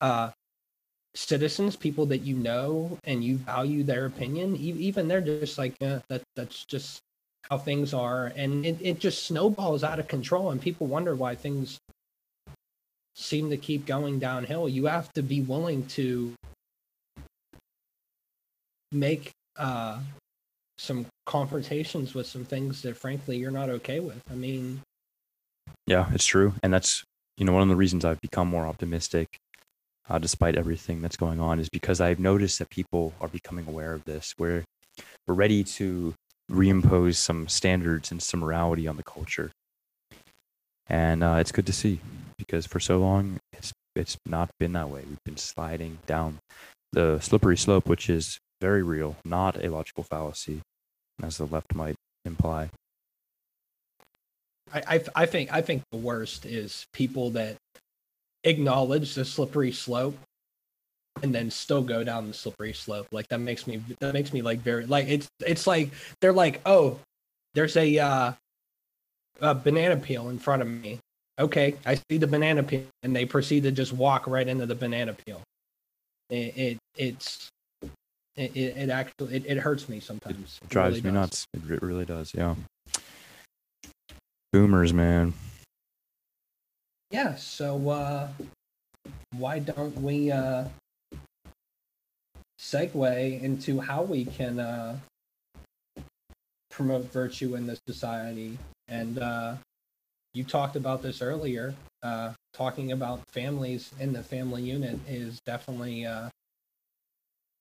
uh 0.00 0.30
citizens 1.14 1.76
people 1.76 2.06
that 2.06 2.18
you 2.18 2.36
know 2.36 2.96
and 3.04 3.24
you 3.24 3.36
value 3.36 3.82
their 3.82 4.06
opinion 4.06 4.54
e- 4.56 4.76
even 4.78 5.08
they're 5.08 5.20
just 5.20 5.58
like 5.58 5.74
eh, 5.80 5.98
that 6.08 6.22
that's 6.36 6.64
just 6.64 7.00
how 7.50 7.58
things 7.58 7.92
are 7.92 8.32
and 8.36 8.64
it, 8.64 8.78
it 8.80 8.98
just 8.98 9.24
snowballs 9.24 9.82
out 9.84 9.98
of 9.98 10.08
control 10.08 10.50
and 10.50 10.60
people 10.60 10.86
wonder 10.86 11.14
why 11.14 11.34
things 11.34 11.78
seem 13.14 13.50
to 13.50 13.56
keep 13.56 13.84
going 13.86 14.18
downhill 14.18 14.68
you 14.68 14.86
have 14.86 15.12
to 15.12 15.22
be 15.22 15.40
willing 15.40 15.84
to 15.86 16.32
make 18.92 19.30
uh 19.56 19.98
some 20.80 21.04
confrontations 21.26 22.14
with 22.14 22.26
some 22.26 22.44
things 22.44 22.82
that 22.82 22.96
frankly 22.96 23.36
you're 23.36 23.50
not 23.50 23.68
okay 23.68 24.00
with. 24.00 24.20
I 24.30 24.34
mean, 24.34 24.80
Yeah, 25.86 26.08
it's 26.12 26.24
true, 26.24 26.54
and 26.62 26.72
that's 26.72 27.04
you 27.36 27.44
know 27.44 27.52
one 27.52 27.62
of 27.62 27.68
the 27.68 27.76
reasons 27.76 28.04
I've 28.04 28.20
become 28.20 28.48
more 28.48 28.66
optimistic, 28.66 29.36
uh, 30.08 30.18
despite 30.18 30.56
everything 30.56 31.02
that's 31.02 31.16
going 31.16 31.38
on, 31.38 31.60
is 31.60 31.68
because 31.68 32.00
I've 32.00 32.18
noticed 32.18 32.58
that 32.58 32.70
people 32.70 33.12
are 33.20 33.28
becoming 33.28 33.68
aware 33.68 33.92
of 33.92 34.04
this. 34.04 34.34
We're 34.38 34.64
we're 35.26 35.34
ready 35.34 35.62
to 35.64 36.14
reimpose 36.50 37.16
some 37.16 37.48
standards 37.48 38.10
and 38.10 38.22
some 38.22 38.40
morality 38.40 38.86
on 38.86 38.96
the 38.96 39.02
culture, 39.02 39.52
and 40.88 41.22
uh, 41.22 41.36
it's 41.38 41.52
good 41.52 41.66
to 41.66 41.72
see 41.72 42.00
because 42.36 42.66
for 42.66 42.80
so 42.80 42.98
long 42.98 43.38
it's 43.52 43.72
it's 43.94 44.16
not 44.26 44.50
been 44.58 44.72
that 44.72 44.88
way. 44.88 45.02
We've 45.08 45.24
been 45.24 45.36
sliding 45.36 45.98
down 46.06 46.38
the 46.92 47.20
slippery 47.20 47.56
slope, 47.56 47.86
which 47.86 48.10
is 48.10 48.38
very 48.60 48.82
real, 48.82 49.16
not 49.24 49.62
a 49.64 49.68
logical 49.68 50.04
fallacy, 50.04 50.60
as 51.22 51.38
the 51.38 51.46
left 51.46 51.74
might 51.74 51.96
imply. 52.24 52.70
I, 54.72 54.82
I 54.86 55.04
I 55.14 55.26
think 55.26 55.52
I 55.52 55.62
think 55.62 55.82
the 55.90 55.98
worst 55.98 56.46
is 56.46 56.86
people 56.92 57.30
that 57.30 57.56
acknowledge 58.44 59.14
the 59.14 59.24
slippery 59.24 59.72
slope 59.72 60.16
and 61.22 61.34
then 61.34 61.50
still 61.50 61.82
go 61.82 62.04
down 62.04 62.28
the 62.28 62.34
slippery 62.34 62.72
slope. 62.72 63.08
Like 63.12 63.28
that 63.28 63.40
makes 63.40 63.66
me 63.66 63.82
that 64.00 64.14
makes 64.14 64.32
me 64.32 64.42
like 64.42 64.60
very 64.60 64.86
like 64.86 65.08
it's 65.08 65.28
it's 65.40 65.66
like 65.66 65.90
they're 66.20 66.32
like, 66.32 66.60
oh, 66.66 66.98
there's 67.54 67.76
a 67.76 67.98
uh 67.98 68.32
a 69.40 69.54
banana 69.54 69.96
peel 69.96 70.28
in 70.28 70.38
front 70.38 70.62
of 70.62 70.68
me. 70.68 70.98
Okay, 71.38 71.74
I 71.86 71.94
see 71.94 72.18
the 72.18 72.26
banana 72.26 72.62
peel, 72.62 72.84
and 73.02 73.16
they 73.16 73.24
proceed 73.24 73.62
to 73.62 73.72
just 73.72 73.92
walk 73.92 74.26
right 74.26 74.46
into 74.46 74.66
the 74.66 74.74
banana 74.74 75.14
peel. 75.14 75.40
It, 76.28 76.56
it 76.56 76.78
it's 76.96 77.48
it, 78.36 78.56
it, 78.56 78.76
it 78.76 78.90
actually 78.90 79.36
it, 79.36 79.46
it 79.46 79.58
hurts 79.58 79.88
me 79.88 80.00
sometimes. 80.00 80.60
It 80.62 80.68
drives 80.68 80.96
really 80.96 81.10
me 81.10 81.14
does. 81.14 81.14
nuts. 81.14 81.46
It 81.54 81.82
really 81.82 82.04
does. 82.04 82.32
Yeah. 82.34 82.54
Boomers, 84.52 84.92
man. 84.92 85.32
Yeah, 87.10 87.34
so 87.36 87.90
uh 87.90 88.28
why 89.36 89.58
don't 89.60 89.96
we 90.02 90.30
uh 90.30 90.64
segue 92.70 93.42
into 93.42 93.80
how 93.80 94.02
we 94.02 94.24
can 94.24 94.60
uh 94.60 94.96
promote 96.70 97.10
virtue 97.12 97.56
in 97.56 97.66
this 97.66 97.80
society. 97.86 98.58
And 98.88 99.18
uh 99.18 99.56
you 100.34 100.44
talked 100.44 100.76
about 100.76 101.02
this 101.02 101.20
earlier 101.20 101.74
uh 102.02 102.32
talking 102.54 102.92
about 102.92 103.20
families 103.32 103.90
in 103.98 104.12
the 104.12 104.22
family 104.22 104.62
unit 104.62 104.98
is 105.08 105.40
definitely 105.44 106.06
uh 106.06 106.28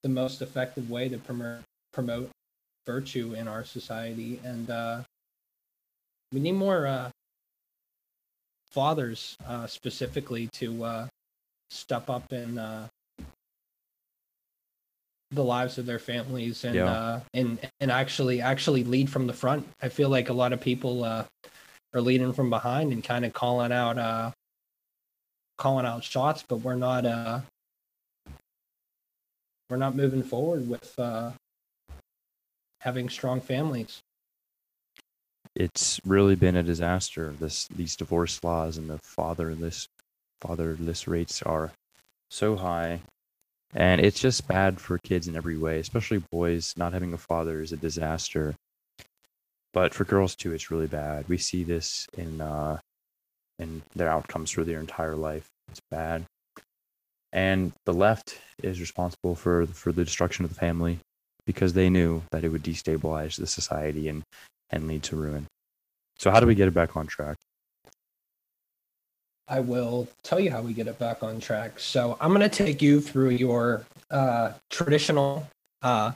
the 0.04 0.10
most 0.10 0.42
effective 0.42 0.89
way 0.89 1.10
to 1.10 1.18
promote 1.18 1.62
promote 1.92 2.30
virtue 2.86 3.34
in 3.34 3.48
our 3.48 3.63
society. 3.63 4.39
And 4.44 4.70
uh 4.70 5.01
we 6.32 6.39
need 6.39 6.54
more 6.54 6.86
uh 6.86 7.10
fathers 8.72 9.36
specifically 9.66 10.48
to 10.54 11.08
step 11.72 12.10
up 12.10 12.32
and 12.32 12.60
the 15.31 15.43
lives 15.43 15.77
of 15.77 15.86
their 15.86 16.00
families 16.00 16.63
and 16.63 16.75
Yeah. 16.75 16.91
uh, 16.91 17.19
and 17.33 17.59
and 17.79 17.91
actually 17.91 18.41
actually 18.41 18.83
lead 18.83 19.09
from 19.09 19.27
the 19.27 19.33
front. 19.33 19.67
I 19.81 19.89
feel 19.89 20.09
like 20.09 20.29
a 20.29 20.33
lot 20.33 20.53
of 20.53 20.62
people 20.62 21.03
uh, 21.03 21.25
are 21.93 22.01
leading 22.01 22.33
from 22.33 22.50
behind 22.50 22.91
and 22.91 23.03
kind 23.03 23.25
of 23.25 23.33
calling 23.33 23.71
out 23.71 23.98
uh, 23.98 24.31
calling 25.57 25.86
out 25.86 26.03
shots, 26.03 26.43
but 26.48 26.57
we're 26.57 26.75
not 26.75 27.05
uh, 27.05 27.41
we're 29.69 29.77
not 29.77 29.95
moving 29.95 30.24
forward 30.24 30.67
with 30.67 30.98
uh, 30.98 31.31
having 32.81 33.09
strong 33.09 33.39
families. 33.41 34.00
it's 35.55 36.00
really 36.05 36.36
been 36.36 36.55
a 36.55 36.63
disaster. 36.63 37.33
This 37.39 37.67
these 37.67 37.95
divorce 37.95 38.43
laws 38.43 38.77
and 38.77 38.89
the 38.89 38.98
fatherless 39.00 39.88
fatherless 40.41 41.07
rates 41.07 41.41
are 41.41 41.71
so 42.31 42.55
high, 42.55 43.01
and 43.74 44.02
it's 44.02 44.20
just 44.20 44.48
bad 44.48 44.80
for 44.80 44.98
kids 44.98 45.28
in 45.28 45.36
every 45.36 45.58
way, 45.58 45.80
especially 45.80 46.24
boys. 46.32 46.74
Not 46.78 46.94
having 46.94 47.14
a 47.14 47.18
father 47.18 47.62
is 47.62 47.72
a 47.72 47.78
disaster. 47.78 48.56
But 49.74 49.94
for 49.94 50.04
girls 50.04 50.36
too, 50.36 50.54
it's 50.54 50.72
really 50.72 50.88
bad. 50.88 51.30
We 51.30 51.38
see 51.38 51.64
this 51.64 52.08
in 52.18 52.42
uh, 52.42 52.80
in 53.60 53.84
their 53.96 54.10
outcomes 54.10 54.52
for 54.52 54.64
their 54.64 54.80
entire 54.80 55.16
life. 55.16 55.48
It's 55.70 55.82
bad, 55.92 56.26
and 57.32 57.72
the 57.86 57.94
left 57.94 58.40
is 58.64 58.80
responsible 58.80 59.36
for 59.36 59.68
for 59.68 59.92
the 59.92 60.04
destruction 60.04 60.46
of 60.46 60.50
the 60.50 60.60
family 60.60 61.00
because 61.46 61.74
they 61.74 61.90
knew 61.90 62.24
that 62.32 62.44
it 62.44 62.50
would 62.50 62.64
destabilize 62.64 63.38
the 63.38 63.48
society 63.48 64.08
and 64.08 64.24
and 64.72 64.88
lead 64.88 65.04
to 65.04 65.16
ruin. 65.16 65.46
So 66.18 66.32
how 66.32 66.40
do 66.40 66.48
we 66.48 66.56
get 66.56 66.68
it 66.68 66.74
back 66.74 66.98
on 66.98 67.06
track? 67.06 67.38
I 69.50 69.60
will 69.60 70.08
tell 70.24 70.39
you 70.39 70.51
how 70.51 70.62
we 70.62 70.74
get 70.74 70.88
it 70.88 71.00
back 71.00 71.24
on 71.24 71.39
track. 71.39 71.79
So 71.79 72.18
I'm 72.22 72.29
going 72.29 72.48
to 72.48 72.50
take 72.50 72.82
you 72.82 73.01
through 73.01 73.32
your 73.32 73.84
uh, 74.12 74.53
traditional 74.70 75.48
uh, 75.82 76.12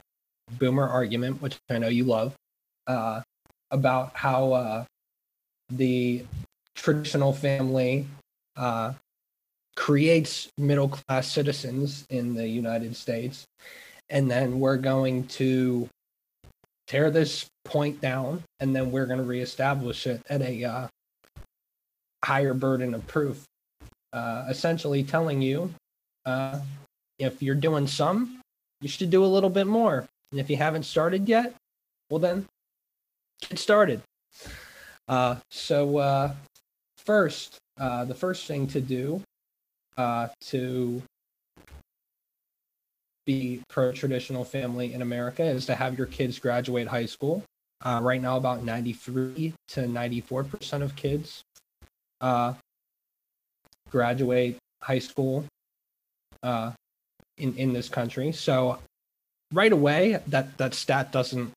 boomer 0.59 0.87
argument, 0.87 1.41
which 1.41 1.57
I 1.69 1.79
know 1.79 1.87
you 1.87 2.03
love, 2.03 2.35
uh, 2.85 3.21
about 3.71 4.15
how 4.15 4.53
uh, 4.53 4.85
the 5.71 6.23
traditional 6.75 7.33
family 7.33 8.05
uh, 8.55 8.93
creates 9.75 10.49
middle 10.57 10.89
class 10.89 11.27
citizens 11.27 12.05
in 12.11 12.35
the 12.35 12.47
United 12.47 12.95
States. 12.95 13.45
And 14.09 14.29
then 14.29 14.59
we're 14.59 14.77
going 14.77 15.25
to 15.27 15.89
tear 16.87 17.09
this 17.09 17.47
point 17.65 17.99
down 17.99 18.43
and 18.59 18.75
then 18.75 18.91
we're 18.91 19.05
going 19.05 19.17
to 19.17 19.25
reestablish 19.25 20.05
it 20.05 20.21
at 20.29 20.41
a 20.41 20.63
uh, 20.63 20.87
higher 22.23 22.53
burden 22.53 22.93
of 22.93 23.05
proof, 23.07 23.43
uh, 24.13 24.45
essentially 24.49 25.03
telling 25.03 25.41
you 25.41 25.73
uh, 26.25 26.59
if 27.19 27.41
you're 27.41 27.55
doing 27.55 27.87
some, 27.87 28.39
you 28.81 28.87
should 28.87 29.09
do 29.09 29.23
a 29.23 29.27
little 29.27 29.49
bit 29.49 29.67
more. 29.67 30.05
And 30.31 30.39
if 30.39 30.49
you 30.49 30.57
haven't 30.57 30.83
started 30.83 31.27
yet, 31.27 31.53
well, 32.09 32.19
then 32.19 32.45
get 33.49 33.59
started. 33.59 34.01
Uh, 35.07 35.35
so, 35.51 35.97
uh, 35.97 36.33
first, 36.97 37.57
uh, 37.79 38.05
the 38.05 38.15
first 38.15 38.45
thing 38.47 38.67
to 38.67 38.81
do 38.81 39.21
uh, 39.97 40.27
to 40.41 41.01
be 43.25 43.61
pro 43.69 43.91
traditional 43.91 44.43
family 44.43 44.93
in 44.93 45.01
America 45.01 45.43
is 45.43 45.65
to 45.65 45.75
have 45.75 45.97
your 45.97 46.07
kids 46.07 46.39
graduate 46.39 46.87
high 46.87 47.05
school. 47.05 47.43
Uh, 47.83 47.99
right 48.01 48.21
now, 48.21 48.37
about 48.37 48.63
93 48.63 49.53
to 49.67 49.81
94% 49.81 50.81
of 50.81 50.95
kids 50.95 51.41
uh, 52.23 52.53
graduate 53.91 54.57
high 54.81 54.99
school 54.99 55.45
uh, 56.41 56.71
in 57.37 57.55
in 57.57 57.73
this 57.73 57.89
country. 57.89 58.31
So 58.31 58.79
right 59.51 59.71
away, 59.71 60.19
that 60.27 60.57
that 60.57 60.73
stat 60.73 61.11
doesn't 61.11 61.51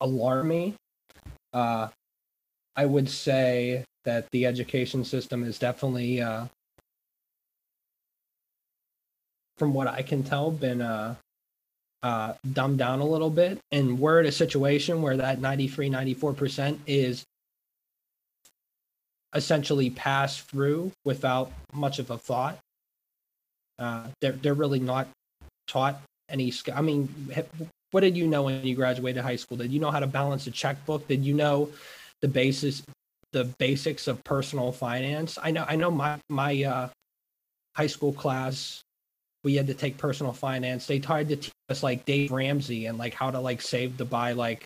alarm 0.00 0.48
me. 0.48 0.74
Uh, 1.52 1.88
I 2.74 2.86
would 2.86 3.08
say 3.08 3.84
that 4.04 4.30
the 4.32 4.46
education 4.46 5.04
system 5.04 5.44
is 5.44 5.58
definitely, 5.58 6.20
uh, 6.20 6.46
from 9.58 9.74
what 9.74 9.86
I 9.86 10.02
can 10.02 10.22
tell, 10.24 10.50
been 10.50 10.80
uh, 10.80 11.14
uh, 12.02 12.32
dumbed 12.52 12.78
down 12.78 13.00
a 13.00 13.04
little 13.04 13.30
bit, 13.30 13.58
and 13.70 13.98
we're 14.00 14.20
at 14.20 14.26
a 14.26 14.32
situation 14.32 15.02
where 15.02 15.18
that 15.18 15.40
93, 15.40 15.90
94 15.90 16.32
percent 16.32 16.80
is 16.86 17.24
essentially 19.34 19.90
pass 19.90 20.38
through 20.38 20.92
without 21.04 21.50
much 21.72 21.98
of 21.98 22.10
a 22.10 22.18
thought. 22.18 22.58
Uh, 23.78 24.06
they're 24.20 24.32
they're 24.32 24.54
really 24.54 24.80
not 24.80 25.08
taught 25.66 26.00
any. 26.28 26.52
I 26.74 26.82
mean, 26.82 27.08
what 27.90 28.00
did 28.00 28.16
you 28.16 28.26
know 28.26 28.42
when 28.44 28.64
you 28.64 28.74
graduated 28.74 29.22
high 29.22 29.36
school? 29.36 29.56
Did 29.56 29.72
you 29.72 29.80
know 29.80 29.90
how 29.90 30.00
to 30.00 30.06
balance 30.06 30.46
a 30.46 30.50
checkbook? 30.50 31.08
Did 31.08 31.24
you 31.24 31.34
know 31.34 31.70
the 32.20 32.28
basis, 32.28 32.82
the 33.32 33.44
basics 33.58 34.06
of 34.08 34.22
personal 34.24 34.72
finance? 34.72 35.38
I 35.42 35.50
know. 35.50 35.64
I 35.66 35.76
know 35.76 35.90
my 35.90 36.18
my 36.28 36.62
uh, 36.62 36.88
high 37.76 37.86
school 37.86 38.12
class. 38.12 38.82
We 39.44 39.56
had 39.56 39.66
to 39.66 39.74
take 39.74 39.98
personal 39.98 40.32
finance. 40.32 40.86
They 40.86 41.00
tried 41.00 41.28
to 41.30 41.36
teach 41.36 41.52
us 41.68 41.82
like 41.82 42.04
Dave 42.04 42.30
Ramsey 42.30 42.86
and 42.86 42.96
like 42.96 43.12
how 43.12 43.30
to 43.30 43.40
like 43.40 43.60
save 43.60 43.96
to 43.96 44.04
buy 44.04 44.32
like 44.32 44.64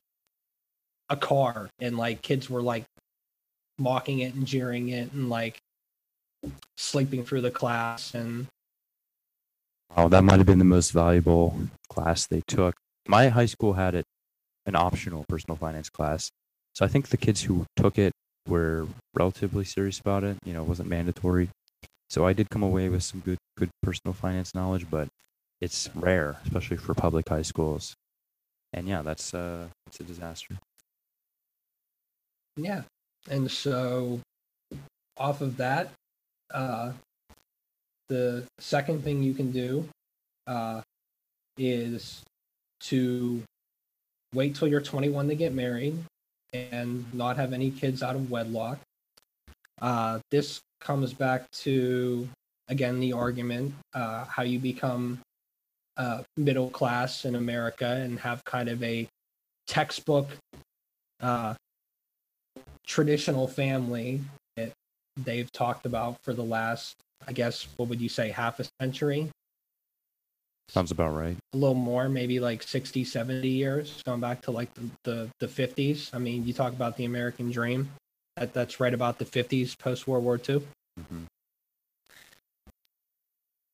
a 1.08 1.16
car, 1.16 1.70
and 1.78 1.96
like 1.96 2.20
kids 2.20 2.50
were 2.50 2.62
like 2.62 2.84
mocking 3.78 4.20
it 4.20 4.34
and 4.34 4.46
jeering 4.46 4.88
it 4.88 5.12
and 5.12 5.28
like 5.28 5.58
sleeping 6.76 7.24
through 7.24 7.40
the 7.40 7.50
class 7.50 8.14
and 8.14 8.46
Oh, 9.96 10.08
that 10.08 10.24
might 10.24 10.38
have 10.38 10.46
been 10.46 10.58
the 10.58 10.64
most 10.64 10.90
valuable 10.90 11.58
class 11.88 12.26
they 12.26 12.42
took. 12.46 12.74
My 13.08 13.28
high 13.28 13.46
school 13.46 13.74
had 13.74 13.94
it 13.94 14.04
an 14.66 14.74
optional 14.76 15.24
personal 15.28 15.56
finance 15.56 15.88
class. 15.88 16.30
So 16.74 16.84
I 16.84 16.88
think 16.88 17.08
the 17.08 17.16
kids 17.16 17.42
who 17.42 17.64
took 17.76 17.98
it 17.98 18.12
were 18.48 18.86
relatively 19.14 19.64
serious 19.64 19.98
about 20.00 20.24
it. 20.24 20.36
You 20.44 20.52
know, 20.52 20.62
it 20.62 20.68
wasn't 20.68 20.88
mandatory. 20.90 21.48
So 22.10 22.26
I 22.26 22.32
did 22.32 22.50
come 22.50 22.62
away 22.62 22.88
with 22.88 23.02
some 23.04 23.20
good 23.20 23.38
good 23.56 23.70
personal 23.82 24.12
finance 24.12 24.54
knowledge, 24.54 24.86
but 24.90 25.08
it's 25.60 25.88
rare, 25.94 26.36
especially 26.44 26.76
for 26.76 26.92
public 26.94 27.28
high 27.28 27.42
schools. 27.42 27.94
And 28.72 28.86
yeah, 28.86 29.02
that's 29.02 29.32
uh 29.32 29.68
it's 29.86 30.00
a 30.00 30.04
disaster. 30.04 30.56
yeah 32.56 32.82
and 33.30 33.50
so 33.50 34.20
off 35.16 35.40
of 35.40 35.56
that 35.56 35.90
uh 36.52 36.92
the 38.08 38.44
second 38.58 39.02
thing 39.02 39.22
you 39.22 39.34
can 39.34 39.50
do 39.50 39.88
uh 40.46 40.80
is 41.58 42.22
to 42.80 43.42
wait 44.34 44.54
till 44.54 44.68
you're 44.68 44.80
21 44.80 45.28
to 45.28 45.34
get 45.34 45.52
married 45.52 45.96
and 46.52 47.04
not 47.14 47.36
have 47.36 47.52
any 47.52 47.70
kids 47.70 48.02
out 48.02 48.14
of 48.14 48.30
wedlock. 48.30 48.78
Uh 49.80 50.18
this 50.30 50.60
comes 50.80 51.12
back 51.12 51.50
to 51.50 52.28
again 52.68 53.00
the 53.00 53.12
argument 53.12 53.74
uh 53.94 54.24
how 54.24 54.42
you 54.42 54.58
become 54.58 55.18
uh 55.96 56.22
middle 56.36 56.68
class 56.68 57.24
in 57.24 57.34
america 57.34 57.86
and 57.86 58.18
have 58.18 58.44
kind 58.44 58.68
of 58.68 58.82
a 58.82 59.06
textbook 59.66 60.28
uh 61.20 61.54
traditional 62.86 63.48
family 63.48 64.20
that 64.56 64.72
they've 65.16 65.50
talked 65.52 65.86
about 65.86 66.16
for 66.22 66.32
the 66.32 66.44
last, 66.44 66.94
I 67.26 67.32
guess, 67.32 67.66
what 67.76 67.88
would 67.88 68.00
you 68.00 68.08
say, 68.08 68.30
half 68.30 68.60
a 68.60 68.64
century? 68.80 69.28
Sounds 70.68 70.90
about 70.90 71.14
right. 71.14 71.36
A 71.52 71.56
little 71.56 71.74
more, 71.74 72.08
maybe 72.08 72.40
like 72.40 72.62
60, 72.62 73.04
70 73.04 73.48
years, 73.48 74.02
going 74.04 74.20
back 74.20 74.42
to 74.42 74.50
like 74.50 74.72
the, 74.74 74.90
the, 75.04 75.28
the 75.40 75.46
50s. 75.46 76.10
I 76.12 76.18
mean, 76.18 76.46
you 76.46 76.52
talk 76.52 76.72
about 76.72 76.96
the 76.96 77.04
American 77.04 77.50
dream. 77.50 77.90
That, 78.36 78.52
that's 78.52 78.80
right 78.80 78.92
about 78.92 79.18
the 79.18 79.24
50s, 79.24 79.78
post 79.78 80.06
World 80.06 80.24
War 80.24 80.40
II. 80.48 80.62
hmm 81.08 81.24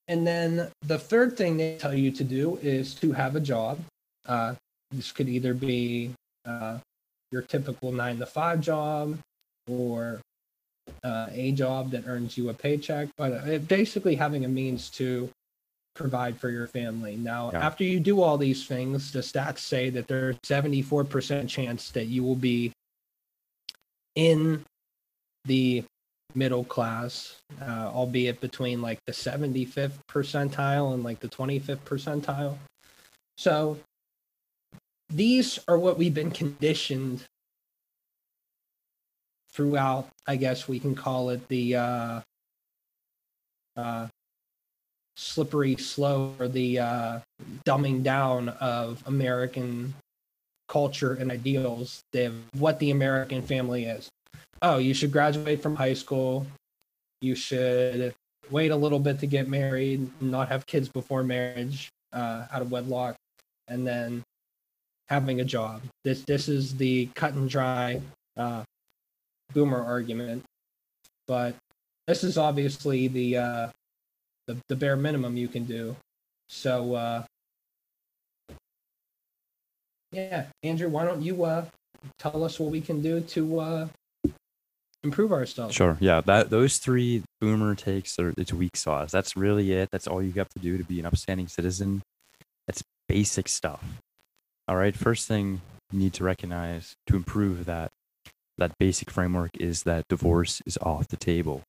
And 0.08 0.26
then 0.26 0.70
the 0.82 0.98
third 0.98 1.36
thing 1.36 1.56
they 1.56 1.76
tell 1.78 1.94
you 1.94 2.10
to 2.12 2.24
do 2.24 2.58
is 2.62 2.94
to 2.96 3.12
have 3.12 3.36
a 3.36 3.40
job. 3.40 3.78
Uh, 4.26 4.54
this 4.90 5.10
could 5.10 5.28
either 5.28 5.54
be 5.54 6.12
uh, 6.44 6.78
your 7.32 7.42
typical 7.42 7.90
nine 7.90 8.18
to 8.18 8.26
five 8.26 8.60
job 8.60 9.18
or 9.66 10.20
uh, 11.02 11.26
a 11.32 11.52
job 11.52 11.90
that 11.90 12.04
earns 12.06 12.36
you 12.36 12.50
a 12.50 12.54
paycheck, 12.54 13.08
but 13.16 13.32
uh, 13.32 13.58
basically 13.58 14.14
having 14.14 14.44
a 14.44 14.48
means 14.48 14.90
to 14.90 15.28
provide 15.94 16.38
for 16.38 16.50
your 16.50 16.66
family. 16.66 17.16
Now, 17.16 17.50
Yeah. 17.52 17.64
after 17.66 17.84
you 17.84 18.00
do 18.00 18.20
all 18.22 18.38
these 18.38 18.66
things, 18.66 19.12
the 19.12 19.20
stats 19.20 19.58
say 19.58 19.90
that 19.90 20.08
there's 20.08 20.36
74% 20.44 21.48
chance 21.48 21.90
that 21.90 22.06
you 22.06 22.22
will 22.22 22.36
be 22.36 22.72
in 24.14 24.64
the 25.44 25.84
middle 26.34 26.64
class, 26.64 27.36
uh, 27.60 27.90
albeit 27.92 28.40
between 28.40 28.80
like 28.80 28.98
the 29.06 29.12
75th 29.12 29.98
percentile 30.10 30.94
and 30.94 31.04
like 31.04 31.20
the 31.20 31.28
25th 31.28 31.80
percentile. 31.84 32.56
So 33.36 33.78
these 35.14 35.58
are 35.68 35.78
what 35.78 35.98
we've 35.98 36.14
been 36.14 36.30
conditioned 36.30 37.24
throughout, 39.52 40.08
I 40.26 40.36
guess 40.36 40.66
we 40.66 40.78
can 40.78 40.94
call 40.94 41.30
it 41.30 41.46
the 41.48 41.76
uh, 41.76 42.20
uh, 43.76 44.06
slippery 45.16 45.76
slope 45.76 46.40
or 46.40 46.48
the 46.48 46.78
uh, 46.78 47.18
dumbing 47.66 48.02
down 48.02 48.48
of 48.48 49.02
American 49.06 49.94
culture 50.68 51.14
and 51.14 51.30
ideals 51.30 52.00
of 52.14 52.32
what 52.58 52.78
the 52.78 52.90
American 52.90 53.42
family 53.42 53.84
is. 53.84 54.08
Oh, 54.62 54.78
you 54.78 54.94
should 54.94 55.12
graduate 55.12 55.62
from 55.62 55.76
high 55.76 55.94
school. 55.94 56.46
You 57.20 57.34
should 57.34 58.14
wait 58.50 58.70
a 58.70 58.76
little 58.76 58.98
bit 58.98 59.20
to 59.20 59.26
get 59.26 59.48
married, 59.48 60.08
not 60.20 60.48
have 60.48 60.66
kids 60.66 60.88
before 60.88 61.22
marriage, 61.22 61.90
uh, 62.12 62.46
out 62.50 62.62
of 62.62 62.70
wedlock, 62.70 63.16
and 63.68 63.86
then 63.86 64.22
having 65.12 65.42
a 65.42 65.44
job. 65.44 65.82
This 66.04 66.22
this 66.22 66.48
is 66.48 66.74
the 66.74 67.06
cut 67.14 67.34
and 67.34 67.48
dry 67.48 68.00
uh, 68.38 68.62
boomer 69.52 69.84
argument, 69.84 70.42
but 71.28 71.54
this 72.06 72.24
is 72.24 72.38
obviously 72.38 73.08
the 73.08 73.36
uh, 73.36 73.68
the, 74.46 74.56
the 74.68 74.76
bare 74.76 74.96
minimum 74.96 75.36
you 75.36 75.48
can 75.48 75.64
do. 75.64 75.94
So 76.48 76.94
uh, 76.94 77.22
yeah, 80.12 80.46
Andrew, 80.62 80.88
why 80.88 81.04
don't 81.04 81.20
you 81.20 81.44
uh, 81.44 81.66
tell 82.18 82.42
us 82.42 82.58
what 82.58 82.70
we 82.70 82.80
can 82.80 83.02
do 83.02 83.20
to 83.20 83.60
uh, 83.60 83.88
improve 85.04 85.30
ourselves? 85.30 85.74
Sure. 85.74 85.98
Yeah. 86.00 86.22
That 86.22 86.48
those 86.48 86.78
three 86.78 87.22
boomer 87.38 87.74
takes 87.74 88.18
are 88.18 88.32
it's 88.38 88.52
weak 88.52 88.76
sauce. 88.76 89.12
That's 89.12 89.36
really 89.36 89.72
it. 89.72 89.90
That's 89.92 90.06
all 90.06 90.22
you 90.22 90.32
have 90.32 90.48
to 90.50 90.58
do 90.58 90.78
to 90.78 90.84
be 90.84 91.00
an 91.00 91.06
upstanding 91.06 91.48
citizen. 91.48 92.00
That's 92.66 92.82
basic 93.08 93.48
stuff. 93.48 93.84
All 94.68 94.76
right. 94.76 94.94
First 94.96 95.26
thing 95.26 95.60
you 95.92 95.98
need 95.98 96.12
to 96.14 96.24
recognize 96.24 96.94
to 97.06 97.16
improve 97.16 97.64
that 97.66 97.90
that 98.58 98.78
basic 98.78 99.10
framework 99.10 99.50
is 99.58 99.82
that 99.82 100.04
divorce 100.08 100.62
is 100.66 100.78
off 100.82 101.08
the 101.08 101.16
table. 101.16 101.62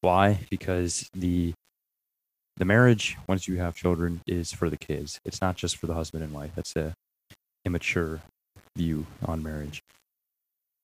Why? 0.00 0.40
Because 0.50 1.08
the 1.14 1.54
the 2.56 2.64
marriage, 2.64 3.16
once 3.26 3.48
you 3.48 3.56
have 3.56 3.74
children, 3.74 4.20
is 4.26 4.52
for 4.52 4.70
the 4.70 4.76
kids. 4.76 5.18
It's 5.24 5.40
not 5.40 5.56
just 5.56 5.76
for 5.76 5.86
the 5.86 5.94
husband 5.94 6.22
and 6.22 6.32
wife. 6.32 6.52
That's 6.54 6.76
a 6.76 6.94
immature 7.64 8.20
view 8.76 9.06
on 9.24 9.42
marriage. 9.42 9.80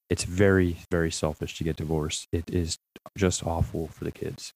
It's 0.09 0.25
very, 0.25 0.79
very 0.91 1.13
selfish 1.13 1.57
to 1.59 1.65
get 1.65 1.77
divorced. 1.77 2.27
It 2.33 2.51
is 2.51 2.77
just 3.17 3.47
awful 3.47 3.87
for 3.89 4.03
the 4.03 4.11
kids. 4.11 4.53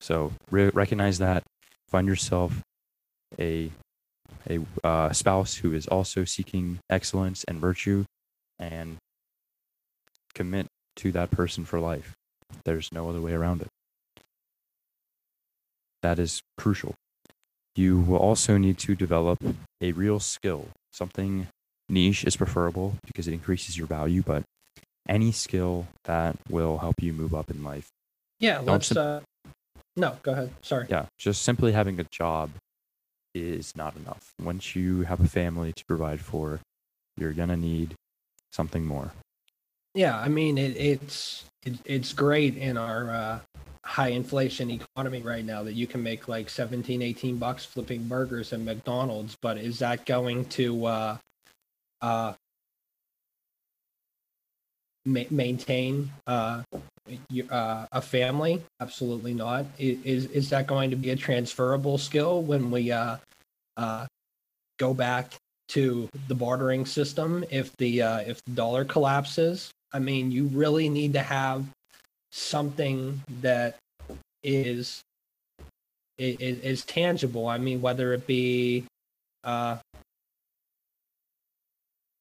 So 0.00 0.32
re- 0.50 0.70
recognize 0.72 1.18
that. 1.18 1.42
Find 1.88 2.06
yourself 2.06 2.62
a 3.38 3.70
a 4.48 4.60
uh, 4.86 5.12
spouse 5.12 5.56
who 5.56 5.72
is 5.72 5.86
also 5.86 6.24
seeking 6.24 6.78
excellence 6.90 7.44
and 7.48 7.58
virtue, 7.60 8.04
and 8.58 8.96
commit 10.34 10.66
to 10.96 11.12
that 11.12 11.30
person 11.30 11.64
for 11.64 11.80
life. 11.80 12.12
There's 12.64 12.90
no 12.92 13.08
other 13.08 13.20
way 13.20 13.32
around 13.32 13.62
it. 13.62 13.68
That 16.02 16.18
is 16.18 16.40
crucial. 16.56 16.94
You 17.74 17.98
will 18.00 18.18
also 18.18 18.56
need 18.58 18.78
to 18.78 18.94
develop 18.94 19.38
a 19.80 19.92
real 19.92 20.20
skill. 20.20 20.68
Something 20.92 21.48
niche 21.88 22.24
is 22.24 22.36
preferable 22.36 22.94
because 23.06 23.28
it 23.28 23.32
increases 23.34 23.76
your 23.76 23.86
value, 23.86 24.22
but 24.22 24.42
any 25.08 25.32
skill 25.32 25.86
that 26.04 26.36
will 26.48 26.78
help 26.78 27.02
you 27.02 27.12
move 27.12 27.34
up 27.34 27.50
in 27.50 27.62
life. 27.64 27.88
Yeah, 28.40 28.56
Don't 28.56 28.66
let's. 28.66 28.88
sim- 28.88 28.98
Uh, 28.98 29.20
no, 29.96 30.16
go 30.22 30.32
ahead. 30.32 30.52
Sorry. 30.62 30.86
Yeah, 30.88 31.06
just 31.18 31.42
simply 31.42 31.72
having 31.72 31.98
a 31.98 32.04
job 32.12 32.50
is 33.34 33.76
not 33.76 33.96
enough. 33.96 34.32
Once 34.40 34.74
you 34.74 35.02
have 35.02 35.20
a 35.20 35.28
family 35.28 35.72
to 35.72 35.84
provide 35.84 36.20
for, 36.20 36.60
you're 37.16 37.32
to 37.48 37.56
need 37.56 37.94
something 38.52 38.84
more. 38.84 39.12
Yeah, 39.94 40.18
I 40.18 40.28
mean 40.28 40.58
it, 40.58 40.76
it's 40.76 41.44
it, 41.64 41.74
it's 41.84 42.12
great 42.12 42.56
in 42.56 42.76
our 42.76 43.10
uh, 43.10 43.38
high 43.84 44.08
inflation 44.08 44.70
economy 44.70 45.22
right 45.22 45.44
now 45.44 45.62
that 45.62 45.72
you 45.72 45.86
can 45.86 46.02
make 46.02 46.28
like 46.28 46.50
17 46.50 47.02
18 47.02 47.38
bucks 47.38 47.64
flipping 47.64 48.04
burgers 48.04 48.52
at 48.52 48.60
McDonald's, 48.60 49.36
but 49.40 49.58
is 49.58 49.78
that 49.80 50.06
going 50.06 50.44
to 50.46 50.84
uh 50.84 51.16
uh 52.00 52.34
ma- 55.08 55.30
maintain 55.30 56.10
uh, 56.26 56.62
uh 57.50 57.86
a 57.92 58.00
family? 58.02 58.62
Absolutely 58.80 59.34
not. 59.34 59.64
Is 59.78 60.26
is 60.26 60.50
that 60.50 60.66
going 60.66 60.90
to 60.90 60.96
be 60.96 61.10
a 61.10 61.16
transferable 61.16 61.98
skill 61.98 62.42
when 62.42 62.70
we 62.70 62.92
uh 62.92 63.16
uh 63.76 64.06
go 64.78 64.94
back 64.94 65.34
to 65.68 66.08
the 66.28 66.34
bartering 66.34 66.86
system 66.86 67.44
if 67.50 67.76
the 67.76 68.02
uh, 68.02 68.18
if 68.20 68.42
the 68.44 68.52
dollar 68.52 68.84
collapses. 68.84 69.70
I 69.92 69.98
mean, 69.98 70.30
you 70.30 70.44
really 70.46 70.88
need 70.88 71.12
to 71.14 71.22
have 71.22 71.64
something 72.32 73.20
that 73.42 73.76
is 74.42 75.00
is, 76.18 76.58
is 76.60 76.84
tangible. 76.84 77.46
I 77.46 77.58
mean, 77.58 77.80
whether 77.80 78.12
it 78.12 78.26
be 78.26 78.84
uh, 79.44 79.78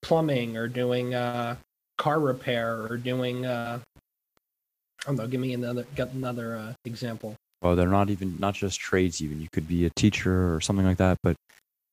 plumbing 0.02 0.56
or 0.56 0.68
doing 0.68 1.16
uh, 1.16 1.56
car 1.98 2.20
repair 2.20 2.82
or 2.90 2.98
doing 2.98 3.46
uh, 3.46 3.80
I 5.04 5.10
don't 5.10 5.16
know. 5.18 5.28
Give 5.28 5.40
me 5.40 5.54
another 5.54 5.86
get 5.96 6.12
another 6.14 6.58
uh, 6.58 6.74
example. 6.86 7.36
Well, 7.62 7.76
they're 7.76 7.88
not 7.88 8.10
even 8.10 8.38
not 8.40 8.54
just 8.54 8.80
trades. 8.80 9.22
Even 9.22 9.42
you 9.42 9.48
could 9.52 9.68
be 9.68 9.86
a 9.86 9.90
teacher 9.92 10.54
or 10.54 10.62
something 10.62 10.86
like 10.86 10.98
that. 10.98 11.18
But 11.24 11.36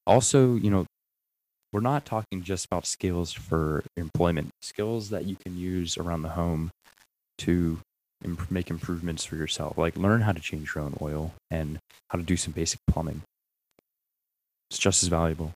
also, 0.07 0.57
you 0.57 0.71
know, 0.71 0.87
we're 1.73 1.81
not 1.81 2.05
talking 2.05 2.43
just 2.43 2.67
about 2.67 2.87
skills 2.87 3.33
for 3.33 3.85
employment. 3.97 4.51
Skills 4.62 5.11
that 5.11 5.25
you 5.25 5.37
can 5.37 5.57
use 5.57 5.97
around 5.97 6.23
the 6.23 6.31
home 6.31 6.71
to 7.38 7.79
imp- 8.25 8.51
make 8.51 8.71
improvements 8.71 9.25
for 9.25 9.37
yourself. 9.37 9.79
Like 9.79 9.97
learn 9.97 10.23
how 10.23 10.33
to 10.33 10.40
change 10.40 10.75
your 10.75 10.85
own 10.85 10.97
oil 11.01 11.35
and 11.51 11.79
how 12.09 12.19
to 12.19 12.25
do 12.25 12.37
some 12.37 12.53
basic 12.53 12.81
plumbing. 12.88 13.23
It's 14.71 14.79
just 14.79 15.03
as 15.03 15.09
valuable. 15.09 15.53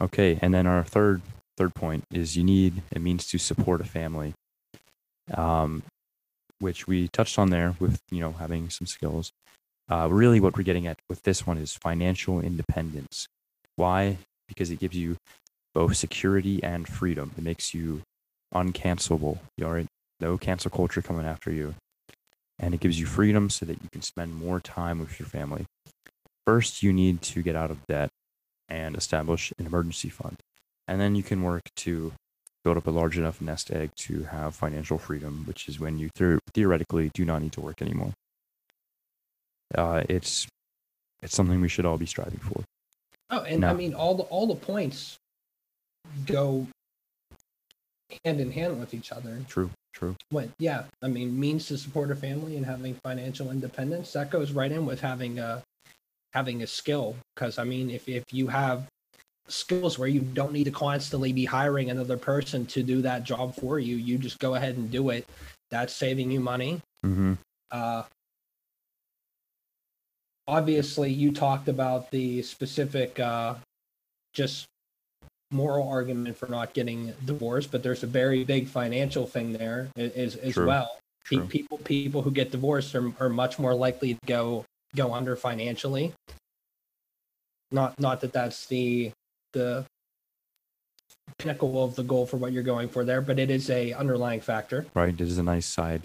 Okay, 0.00 0.38
and 0.42 0.52
then 0.52 0.66
our 0.66 0.84
third 0.84 1.22
third 1.56 1.74
point 1.74 2.04
is 2.12 2.36
you 2.36 2.44
need 2.44 2.82
a 2.94 2.98
means 2.98 3.26
to 3.28 3.38
support 3.38 3.80
a 3.80 3.84
family. 3.84 4.34
Um, 5.34 5.82
which 6.58 6.86
we 6.86 7.08
touched 7.08 7.38
on 7.38 7.50
there 7.50 7.74
with 7.78 8.00
you 8.10 8.20
know 8.20 8.32
having 8.32 8.70
some 8.70 8.86
skills. 8.86 9.30
Uh, 9.88 10.08
really, 10.10 10.40
what 10.40 10.56
we're 10.56 10.64
getting 10.64 10.86
at 10.86 10.98
with 11.08 11.22
this 11.22 11.46
one 11.46 11.58
is 11.58 11.74
financial 11.74 12.40
independence. 12.40 13.26
Why? 13.76 14.18
Because 14.48 14.70
it 14.70 14.80
gives 14.80 14.96
you 14.96 15.16
both 15.74 15.96
security 15.96 16.62
and 16.62 16.88
freedom. 16.88 17.32
It 17.36 17.44
makes 17.44 17.74
you 17.74 18.02
uncancelable. 18.54 19.38
You 19.56 19.66
are 19.66 19.84
no 20.20 20.38
cancel 20.38 20.70
culture 20.70 21.02
coming 21.02 21.26
after 21.26 21.52
you, 21.52 21.74
and 22.58 22.74
it 22.74 22.80
gives 22.80 22.98
you 22.98 23.06
freedom 23.06 23.50
so 23.50 23.66
that 23.66 23.82
you 23.82 23.88
can 23.92 24.02
spend 24.02 24.34
more 24.34 24.60
time 24.60 24.98
with 24.98 25.18
your 25.18 25.28
family. 25.28 25.66
First, 26.46 26.82
you 26.82 26.92
need 26.92 27.22
to 27.22 27.42
get 27.42 27.56
out 27.56 27.70
of 27.70 27.86
debt 27.86 28.10
and 28.68 28.96
establish 28.96 29.52
an 29.58 29.66
emergency 29.66 30.08
fund, 30.08 30.38
and 30.88 31.00
then 31.00 31.14
you 31.14 31.22
can 31.22 31.42
work 31.42 31.62
to 31.76 32.12
build 32.64 32.76
up 32.76 32.86
a 32.86 32.90
large 32.90 33.16
enough 33.16 33.40
nest 33.40 33.70
egg 33.70 33.90
to 33.96 34.24
have 34.24 34.54
financial 34.54 34.98
freedom, 34.98 35.44
which 35.46 35.68
is 35.68 35.78
when 35.78 35.98
you 35.98 36.08
ther- 36.16 36.40
theoretically 36.52 37.10
do 37.14 37.24
not 37.24 37.40
need 37.40 37.52
to 37.52 37.60
work 37.60 37.80
anymore. 37.80 38.12
Uh, 39.74 40.02
it's 40.08 40.46
it's 41.22 41.34
something 41.34 41.60
we 41.60 41.68
should 41.68 41.86
all 41.86 41.98
be 41.98 42.06
striving 42.06 42.38
for. 42.38 42.62
Oh, 43.30 43.42
and 43.42 43.64
I 43.64 43.72
mean 43.72 43.94
all 43.94 44.14
the 44.14 44.24
all 44.24 44.46
the 44.46 44.54
points 44.54 45.16
go 46.26 46.66
hand 48.24 48.40
in 48.40 48.52
hand 48.52 48.78
with 48.78 48.94
each 48.94 49.12
other. 49.12 49.40
True, 49.48 49.70
true. 49.92 50.16
When 50.30 50.52
yeah, 50.58 50.84
I 51.02 51.08
mean 51.08 51.38
means 51.38 51.66
to 51.68 51.78
support 51.78 52.10
a 52.10 52.16
family 52.16 52.56
and 52.56 52.64
having 52.64 52.96
financial 53.04 53.50
independence 53.50 54.12
that 54.12 54.30
goes 54.30 54.52
right 54.52 54.70
in 54.70 54.86
with 54.86 55.00
having 55.00 55.38
a 55.38 55.62
having 56.32 56.62
a 56.62 56.66
skill 56.66 57.16
because 57.34 57.58
I 57.58 57.64
mean 57.64 57.90
if 57.90 58.08
if 58.08 58.24
you 58.32 58.48
have 58.48 58.86
skills 59.48 59.98
where 59.98 60.08
you 60.08 60.20
don't 60.20 60.52
need 60.52 60.64
to 60.64 60.70
constantly 60.70 61.32
be 61.32 61.44
hiring 61.44 61.90
another 61.90 62.16
person 62.16 62.66
to 62.66 62.82
do 62.82 63.02
that 63.02 63.24
job 63.24 63.54
for 63.54 63.78
you, 63.78 63.96
you 63.96 64.18
just 64.18 64.38
go 64.38 64.54
ahead 64.54 64.76
and 64.76 64.90
do 64.90 65.10
it. 65.10 65.26
That's 65.70 65.94
saving 65.94 66.30
you 66.30 66.40
money. 66.40 66.80
Mm-hmm. 67.04 67.34
Uh, 67.70 68.04
obviously, 70.46 71.12
you 71.12 71.32
talked 71.32 71.68
about 71.68 72.10
the 72.10 72.42
specific, 72.42 73.18
uh, 73.18 73.54
just 74.32 74.66
moral 75.50 75.88
argument 75.88 76.36
for 76.36 76.48
not 76.48 76.74
getting 76.74 77.12
divorced, 77.24 77.70
but 77.70 77.82
there's 77.82 78.02
a 78.02 78.06
very 78.06 78.44
big 78.44 78.68
financial 78.68 79.26
thing 79.26 79.52
there 79.52 79.88
as 79.96 80.36
as 80.36 80.54
True. 80.54 80.66
well. 80.66 80.98
True. 81.24 81.44
People 81.46 81.78
people 81.78 82.22
who 82.22 82.30
get 82.30 82.50
divorced 82.50 82.94
are, 82.94 83.12
are 83.18 83.28
much 83.28 83.58
more 83.58 83.74
likely 83.74 84.14
to 84.14 84.20
go 84.26 84.64
go 84.94 85.12
under 85.12 85.34
financially. 85.36 86.12
Not 87.72 87.98
not 87.98 88.20
that 88.20 88.32
that's 88.32 88.66
the 88.66 89.12
the 89.56 89.84
pinnacle 91.38 91.82
of 91.82 91.96
the 91.96 92.02
goal 92.02 92.26
for 92.26 92.36
what 92.36 92.52
you're 92.52 92.62
going 92.62 92.88
for 92.88 93.04
there, 93.04 93.20
but 93.20 93.38
it 93.38 93.50
is 93.50 93.70
a 93.70 93.92
underlying 93.94 94.40
factor. 94.40 94.86
Right. 94.94 95.14
It 95.14 95.20
is 95.20 95.38
a 95.38 95.42
nice 95.42 95.66
side 95.66 96.02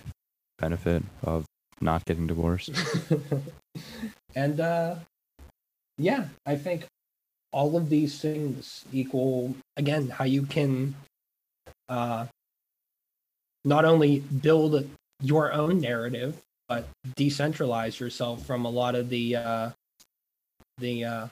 benefit 0.58 1.04
of 1.24 1.46
not 1.82 2.06
getting 2.06 2.28
divorced. 2.28 2.72
and 4.36 4.60
uh 4.62 4.96
yeah 5.98 6.26
i 6.46 6.56
think 6.56 6.86
all 7.52 7.76
of 7.76 7.90
these 7.90 8.22
things 8.22 8.86
equal 8.94 9.54
again 9.76 10.08
how 10.08 10.24
you 10.24 10.44
can 10.44 10.96
uh 11.90 12.26
not 13.66 13.84
only 13.84 14.20
build 14.20 14.88
your 15.22 15.52
own 15.52 15.82
narrative 15.82 16.38
but 16.72 16.88
decentralize 17.18 18.00
yourself 18.00 18.46
from 18.46 18.64
a 18.64 18.70
lot 18.70 18.96
of 18.96 19.10
the 19.10 19.36
uh, 19.36 19.70
the, 20.78 21.04
uh, 21.04 21.28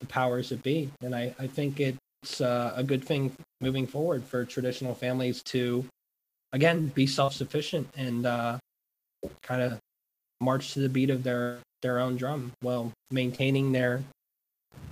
the 0.00 0.06
powers 0.06 0.50
that 0.50 0.62
be. 0.62 0.90
And 1.02 1.14
I, 1.14 1.34
I 1.38 1.46
think 1.46 1.80
it's 1.80 2.40
uh, 2.40 2.72
a 2.76 2.82
good 2.82 3.04
thing 3.04 3.32
moving 3.60 3.86
forward 3.86 4.24
for 4.24 4.44
traditional 4.44 4.94
families 4.94 5.42
to, 5.44 5.84
again, 6.52 6.88
be 6.88 7.06
self 7.06 7.34
sufficient 7.34 7.88
and 7.96 8.26
uh, 8.26 8.58
kind 9.42 9.62
of 9.62 9.78
march 10.40 10.74
to 10.74 10.80
the 10.80 10.88
beat 10.88 11.10
of 11.10 11.22
their, 11.24 11.58
their 11.82 11.98
own 11.98 12.16
drum 12.16 12.52
while 12.60 12.92
maintaining 13.10 13.72
their, 13.72 14.02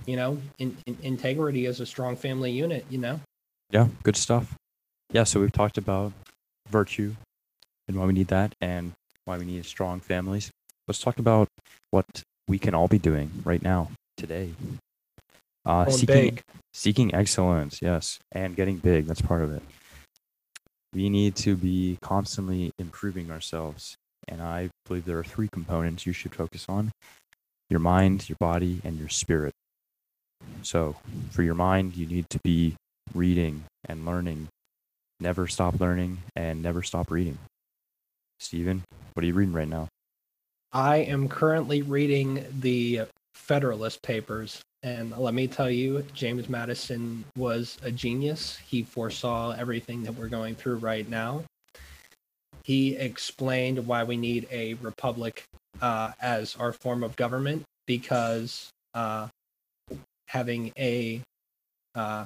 you 0.05 0.15
know, 0.15 0.37
in, 0.59 0.75
in, 0.85 0.97
integrity 1.03 1.65
as 1.65 1.79
a 1.79 1.85
strong 1.85 2.15
family 2.15 2.51
unit, 2.51 2.85
you 2.89 2.97
know? 2.97 3.19
Yeah, 3.69 3.87
good 4.03 4.17
stuff. 4.17 4.55
Yeah, 5.11 5.23
so 5.23 5.39
we've 5.39 5.51
talked 5.51 5.77
about 5.77 6.11
virtue 6.69 7.15
and 7.87 7.97
why 7.97 8.05
we 8.05 8.13
need 8.13 8.27
that 8.27 8.53
and 8.59 8.91
why 9.25 9.37
we 9.37 9.45
need 9.45 9.65
strong 9.65 9.99
families. 9.99 10.51
Let's 10.87 10.99
talk 10.99 11.19
about 11.19 11.47
what 11.91 12.05
we 12.47 12.59
can 12.59 12.73
all 12.73 12.87
be 12.87 12.99
doing 12.99 13.31
right 13.43 13.61
now, 13.61 13.91
today. 14.15 14.53
Uh, 15.67 15.89
seeking, 15.89 16.15
big. 16.15 16.41
seeking 16.73 17.13
excellence, 17.13 17.81
yes, 17.81 18.19
and 18.31 18.55
getting 18.55 18.77
big. 18.77 19.05
That's 19.05 19.21
part 19.21 19.41
of 19.41 19.53
it. 19.53 19.61
We 20.93 21.09
need 21.09 21.35
to 21.37 21.57
be 21.57 21.97
constantly 22.01 22.71
improving 22.79 23.29
ourselves. 23.29 23.95
And 24.29 24.41
I 24.41 24.69
believe 24.85 25.05
there 25.05 25.19
are 25.19 25.23
three 25.23 25.49
components 25.51 26.05
you 26.05 26.13
should 26.13 26.33
focus 26.33 26.65
on 26.69 26.91
your 27.69 27.79
mind, 27.81 28.29
your 28.29 28.37
body, 28.39 28.81
and 28.83 28.97
your 28.97 29.09
spirit. 29.09 29.53
So, 30.61 30.95
for 31.31 31.43
your 31.43 31.55
mind, 31.55 31.97
you 31.97 32.05
need 32.05 32.29
to 32.29 32.39
be 32.43 32.75
reading 33.13 33.65
and 33.85 34.05
learning. 34.05 34.47
Never 35.19 35.47
stop 35.47 35.79
learning 35.79 36.19
and 36.35 36.61
never 36.61 36.81
stop 36.81 37.11
reading. 37.11 37.37
Stephen, 38.39 38.83
what 39.13 39.23
are 39.23 39.27
you 39.27 39.33
reading 39.33 39.53
right 39.53 39.67
now? 39.67 39.87
I 40.71 40.97
am 40.97 41.27
currently 41.27 41.81
reading 41.81 42.45
the 42.57 43.01
Federalist 43.33 44.01
Papers, 44.01 44.61
and 44.87 45.17
let 45.17 45.33
me 45.33 45.47
tell 45.47 45.69
you, 45.69 46.03
James 46.13 46.47
Madison 46.47 47.25
was 47.35 47.77
a 47.83 47.91
genius. 47.91 48.57
He 48.65 48.83
foresaw 48.83 49.51
everything 49.51 50.03
that 50.03 50.13
we're 50.13 50.29
going 50.29 50.55
through 50.55 50.77
right 50.77 51.07
now. 51.09 51.43
He 52.63 52.95
explained 52.95 53.85
why 53.85 54.03
we 54.05 54.15
need 54.17 54.47
a 54.49 54.75
republic 54.75 55.43
uh, 55.81 56.11
as 56.21 56.55
our 56.55 56.71
form 56.71 57.03
of 57.03 57.15
government 57.17 57.63
because 57.85 58.69
uh, 58.93 59.27
having 60.27 60.71
a 60.77 61.21
uh, 61.95 62.25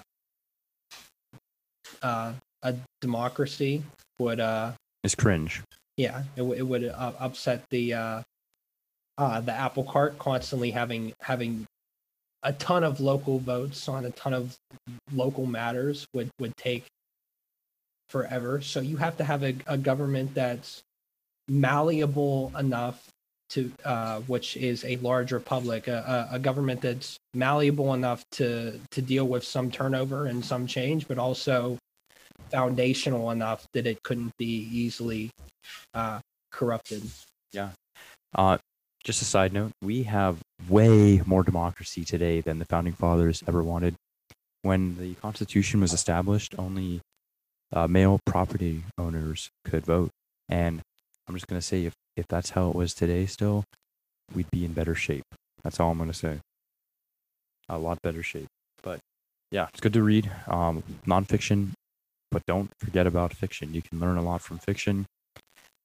uh, 2.02 2.34
a 2.63 2.76
democracy 3.02 3.84
would 4.19 4.39
uh, 4.39 4.71
It's 5.04 5.15
cringe. 5.15 5.62
yeah, 5.97 6.24
it, 6.36 6.39
w- 6.39 6.58
it 6.58 6.63
would 6.63 6.86
uh, 6.86 7.13
upset 7.19 7.63
the 7.69 7.93
uh, 7.93 8.21
uh, 9.17 9.41
the 9.41 9.52
apple 9.52 9.84
cart 9.84 10.17
constantly 10.19 10.71
having 10.71 11.13
having 11.21 11.65
a 12.43 12.54
ton 12.54 12.84
of 12.84 12.99
local 12.99 13.39
votes 13.39 13.88
on 13.88 14.06
a 14.06 14.12
ton 14.12 14.34
of 14.34 14.56
local 15.13 15.45
matters 15.45 16.06
would 16.13 16.30
would 16.39 16.56
take 16.58 16.86
forever. 18.10 18.62
So 18.62 18.82
you 18.82 18.97
have 18.97 19.17
to 19.17 19.23
have 19.23 19.43
a, 19.43 19.56
a 19.67 19.77
government 19.77 20.34
that's 20.34 20.82
malleable 21.47 22.51
enough 22.58 23.08
to 23.51 23.71
uh, 23.84 24.21
which 24.21 24.56
is 24.56 24.86
a 24.86 24.95
large 24.97 25.34
republic, 25.34 25.88
a, 25.88 26.30
a, 26.32 26.39
government 26.39 26.82
that's 26.82 27.17
malleable 27.34 27.93
enough 27.93 28.23
to 28.32 28.80
to 28.91 29.01
deal 29.01 29.27
with 29.27 29.43
some 29.43 29.69
turnover 29.69 30.27
and 30.27 30.43
some 30.43 30.65
change, 30.65 31.08
but 31.08 31.17
also 31.17 31.77
foundational 32.49 33.32
enough 33.32 33.65
that 33.73 33.86
it 33.86 34.01
couldn't 34.04 34.32
be 34.38 34.69
easily 34.71 35.30
uh, 35.93 36.19
corrupted. 36.51 37.04
Uh, 38.34 38.58
just 39.04 39.22
a 39.22 39.26
side 39.26 39.54
note, 39.54 39.72
we 39.82 40.04
have 40.04 40.40
way 40.70 41.22
more 41.26 41.44
democracy 41.44 42.06
today 42.06 42.42
than 42.42 42.60
the 42.60 42.66
founding 42.66 42.94
fathers 42.94 43.44
ever 43.48 43.64
wanted. 43.64 43.96
When 44.62 44.98
the 44.98 45.16
Constitution 45.16 45.82
was 45.82 45.92
established, 45.92 46.54
only 46.58 47.02
uh, 47.74 47.88
male 47.88 48.20
property 48.26 48.84
owners 48.98 49.50
could 49.66 49.86
vote. 49.86 50.10
And 50.50 50.82
I'm 51.28 51.36
just 51.36 51.48
going 51.48 51.60
to 51.60 51.66
say, 51.66 51.86
if, 51.86 51.94
if 52.16 52.28
that's 52.28 52.52
how 52.52 52.70
it 52.70 52.76
was 52.76 52.94
today 52.94 53.26
still, 53.26 53.64
we'd 54.36 54.52
be 54.52 54.66
in 54.66 54.74
better 54.74 54.94
shape. 54.94 55.24
That's 55.64 55.80
all 55.80 55.92
I'm 55.92 55.98
going 55.98 56.12
to 56.12 56.18
say. 56.18 56.40
A 57.70 57.78
lot 57.78 58.02
better 58.02 58.22
shape. 58.22 58.48
But 58.84 59.00
yeah, 59.50 59.68
it's 59.70 59.80
good 59.80 59.94
to 59.94 60.04
read 60.04 60.30
um, 60.48 60.84
nonfiction, 61.08 61.72
but 62.30 62.44
don't 62.46 62.70
forget 62.80 63.08
about 63.08 63.34
fiction. 63.34 63.74
You 63.74 63.82
can 63.82 64.00
learn 64.00 64.18
a 64.18 64.22
lot 64.22 64.42
from 64.42 64.60
fiction 64.60 65.06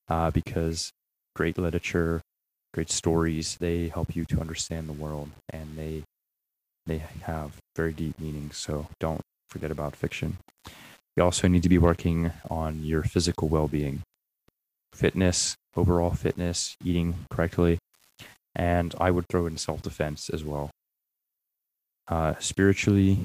uh, 0.08 0.30
because 0.30 0.90
great 1.34 1.58
literature 1.58 2.20
great 2.76 2.90
stories. 2.90 3.56
They 3.56 3.88
help 3.88 4.14
you 4.14 4.26
to 4.26 4.38
understand 4.38 4.86
the 4.86 4.92
world 4.92 5.30
and 5.48 5.78
they 5.78 6.02
they 6.84 6.98
have 7.22 7.56
very 7.74 7.94
deep 7.94 8.20
meanings 8.20 8.58
so 8.58 8.86
don't 9.00 9.22
forget 9.48 9.70
about 9.70 9.96
fiction. 9.96 10.36
You 11.16 11.22
also 11.22 11.48
need 11.48 11.62
to 11.62 11.70
be 11.70 11.78
working 11.78 12.32
on 12.50 12.84
your 12.84 13.02
physical 13.02 13.48
well-being 13.48 14.02
fitness 14.94 15.56
overall 15.74 16.10
fitness 16.10 16.76
eating 16.84 17.14
correctly 17.30 17.78
and 18.54 18.94
i 18.98 19.10
would 19.10 19.26
throw 19.30 19.46
in 19.46 19.56
self-defense 19.56 20.28
as 20.28 20.44
well. 20.44 20.70
Uh, 22.08 22.34
spiritually 22.38 23.18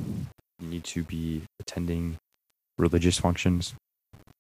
you 0.60 0.68
need 0.68 0.86
to 0.86 1.04
be 1.04 1.42
attending 1.60 2.16
religious 2.78 3.20
functions 3.20 3.74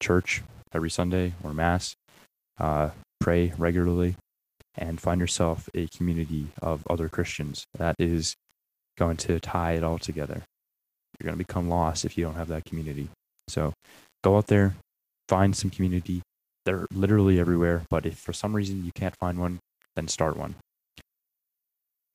church 0.01 0.41
every 0.73 0.89
sunday 0.89 1.33
or 1.43 1.53
mass 1.53 1.95
uh, 2.59 2.89
pray 3.19 3.53
regularly 3.57 4.15
and 4.75 4.99
find 4.99 5.19
yourself 5.19 5.69
a 5.75 5.87
community 5.87 6.47
of 6.61 6.83
other 6.89 7.09
Christians. 7.09 7.65
That 7.77 7.95
is 7.99 8.35
going 8.97 9.17
to 9.17 9.39
tie 9.39 9.73
it 9.73 9.83
all 9.83 9.97
together. 9.97 10.43
You're 11.19 11.25
going 11.25 11.37
to 11.37 11.45
become 11.45 11.69
lost 11.69 12.05
if 12.05 12.17
you 12.17 12.23
don't 12.23 12.35
have 12.35 12.47
that 12.47 12.65
community. 12.65 13.09
So 13.47 13.73
go 14.23 14.37
out 14.37 14.47
there, 14.47 14.75
find 15.27 15.55
some 15.55 15.69
community. 15.69 16.21
They're 16.65 16.87
literally 16.93 17.39
everywhere, 17.39 17.83
but 17.89 18.05
if 18.05 18.17
for 18.17 18.33
some 18.33 18.55
reason 18.55 18.85
you 18.85 18.91
can't 18.93 19.15
find 19.17 19.39
one, 19.39 19.59
then 19.95 20.07
start 20.07 20.37
one. 20.37 20.55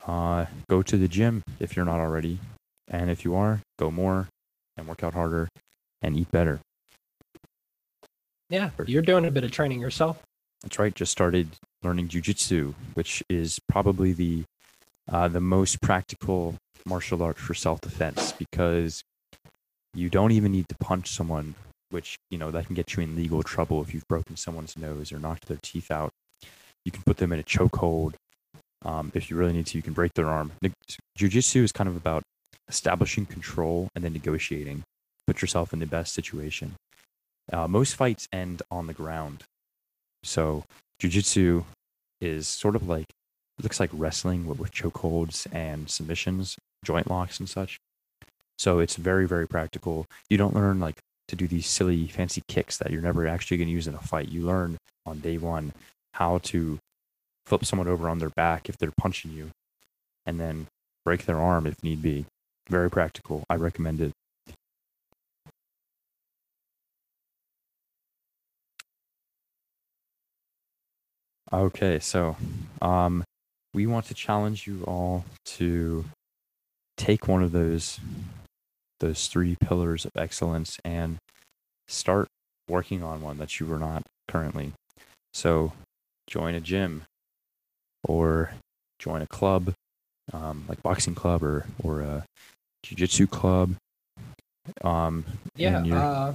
Uh, 0.05 0.45
go 0.69 0.81
to 0.81 0.97
the 0.97 1.07
gym 1.07 1.43
if 1.59 1.75
you're 1.75 1.85
not 1.85 1.99
already. 1.99 2.39
And 2.87 3.09
if 3.09 3.25
you 3.25 3.35
are, 3.35 3.59
go 3.77 3.91
more 3.91 4.29
and 4.77 4.87
work 4.87 5.03
out 5.03 5.13
harder 5.13 5.49
and 6.01 6.17
eat 6.17 6.31
better. 6.31 6.59
Yeah, 8.49 8.69
you're 8.85 9.01
doing 9.01 9.25
a 9.25 9.31
bit 9.31 9.43
of 9.43 9.51
training 9.51 9.81
yourself. 9.81 10.21
That's 10.63 10.79
right. 10.79 10.95
Just 10.95 11.11
started 11.11 11.49
learning 11.83 12.07
jujitsu, 12.07 12.73
which 12.93 13.23
is 13.29 13.59
probably 13.67 14.13
the 14.13 14.43
uh, 15.09 15.27
the 15.27 15.39
most 15.39 15.81
practical 15.81 16.55
martial 16.85 17.23
art 17.23 17.37
for 17.37 17.53
self 17.53 17.81
defense 17.81 18.31
because 18.33 19.03
you 19.93 20.09
don't 20.09 20.31
even 20.31 20.51
need 20.51 20.67
to 20.69 20.75
punch 20.79 21.09
someone, 21.09 21.55
which 21.89 22.17
you 22.29 22.37
know 22.37 22.51
that 22.51 22.65
can 22.65 22.75
get 22.75 22.95
you 22.95 23.03
in 23.03 23.15
legal 23.15 23.43
trouble 23.43 23.81
if 23.81 23.93
you've 23.93 24.07
broken 24.07 24.35
someone's 24.35 24.77
nose 24.77 25.11
or 25.11 25.19
knocked 25.19 25.47
their 25.47 25.59
teeth 25.61 25.91
out. 25.91 26.11
You 26.85 26.91
can 26.91 27.03
put 27.03 27.17
them 27.17 27.31
in 27.31 27.39
a 27.39 27.43
chokehold. 27.43 28.13
Um, 28.85 29.11
if 29.13 29.29
you 29.29 29.35
really 29.35 29.53
need 29.53 29.65
to, 29.67 29.77
you 29.77 29.81
can 29.81 29.93
break 29.93 30.13
their 30.13 30.27
arm. 30.27 30.51
Jujitsu 31.17 31.63
is 31.63 31.71
kind 31.71 31.89
of 31.89 31.95
about 31.95 32.23
establishing 32.69 33.25
control 33.25 33.89
and 33.95 34.03
then 34.03 34.13
negotiating. 34.13 34.83
Put 35.25 35.41
yourself 35.41 35.73
in 35.73 35.79
the 35.79 35.85
best 35.85 36.13
situation. 36.13 36.75
Uh, 37.51 37.67
most 37.67 37.95
fights 37.95 38.27
end 38.31 38.61
on 38.69 38.87
the 38.87 38.93
ground, 38.93 39.43
so 40.23 40.63
jujitsu 41.01 41.63
is 42.21 42.47
sort 42.47 42.75
of 42.75 42.87
like 42.87 43.07
looks 43.61 43.79
like 43.79 43.89
wrestling 43.93 44.45
with, 44.45 44.59
with 44.59 44.71
chokeholds 44.71 45.47
and 45.53 45.89
submissions, 45.89 46.57
joint 46.85 47.09
locks 47.09 47.39
and 47.39 47.49
such. 47.49 47.77
So 48.57 48.79
it's 48.79 48.95
very 48.95 49.27
very 49.27 49.47
practical. 49.47 50.05
You 50.29 50.37
don't 50.37 50.55
learn 50.55 50.79
like 50.79 50.99
to 51.27 51.35
do 51.35 51.47
these 51.47 51.67
silly 51.67 52.07
fancy 52.07 52.41
kicks 52.47 52.77
that 52.77 52.91
you're 52.91 53.01
never 53.01 53.27
actually 53.27 53.57
going 53.57 53.67
to 53.67 53.73
use 53.73 53.87
in 53.87 53.95
a 53.95 53.99
fight. 53.99 54.29
You 54.29 54.43
learn 54.43 54.77
on 55.05 55.19
day 55.19 55.37
one 55.37 55.73
how 56.13 56.39
to 56.39 56.79
flip 57.45 57.65
someone 57.65 57.87
over 57.87 58.09
on 58.09 58.19
their 58.19 58.29
back 58.29 58.69
if 58.69 58.77
they're 58.77 58.91
punching 58.97 59.31
you, 59.31 59.51
and 60.25 60.39
then 60.39 60.67
break 61.05 61.25
their 61.25 61.39
arm 61.39 61.65
if 61.67 61.81
need 61.83 62.01
be. 62.01 62.25
Very 62.69 62.89
practical. 62.89 63.45
I 63.49 63.55
recommend 63.55 64.01
it. 64.01 64.11
Okay, 71.51 71.99
so 71.99 72.35
um, 72.81 73.23
we 73.73 73.87
want 73.87 74.05
to 74.07 74.13
challenge 74.13 74.67
you 74.67 74.83
all 74.85 75.23
to 75.45 76.05
take 76.97 77.27
one 77.27 77.43
of 77.43 77.51
those 77.51 77.99
those 78.99 79.27
three 79.27 79.55
pillars 79.61 80.05
of 80.05 80.11
excellence 80.17 80.79
and 80.83 81.17
start 81.87 82.27
working 82.67 83.03
on 83.03 83.21
one 83.21 83.37
that 83.37 83.59
you 83.59 83.71
are 83.71 83.77
not 83.77 84.01
currently. 84.27 84.73
So, 85.33 85.73
join 86.27 86.55
a 86.55 86.59
gym 86.59 87.03
or 88.03 88.51
join 88.99 89.21
a 89.21 89.27
club, 89.27 89.73
um, 90.33 90.65
like 90.67 90.81
boxing 90.81 91.15
club 91.15 91.43
or 91.43 91.67
or 91.83 92.01
a 92.01 92.25
jiu-jitsu 92.83 93.27
club. 93.27 93.75
Um, 94.83 95.23
Yeah. 95.55 95.83
Uh, 95.83 96.33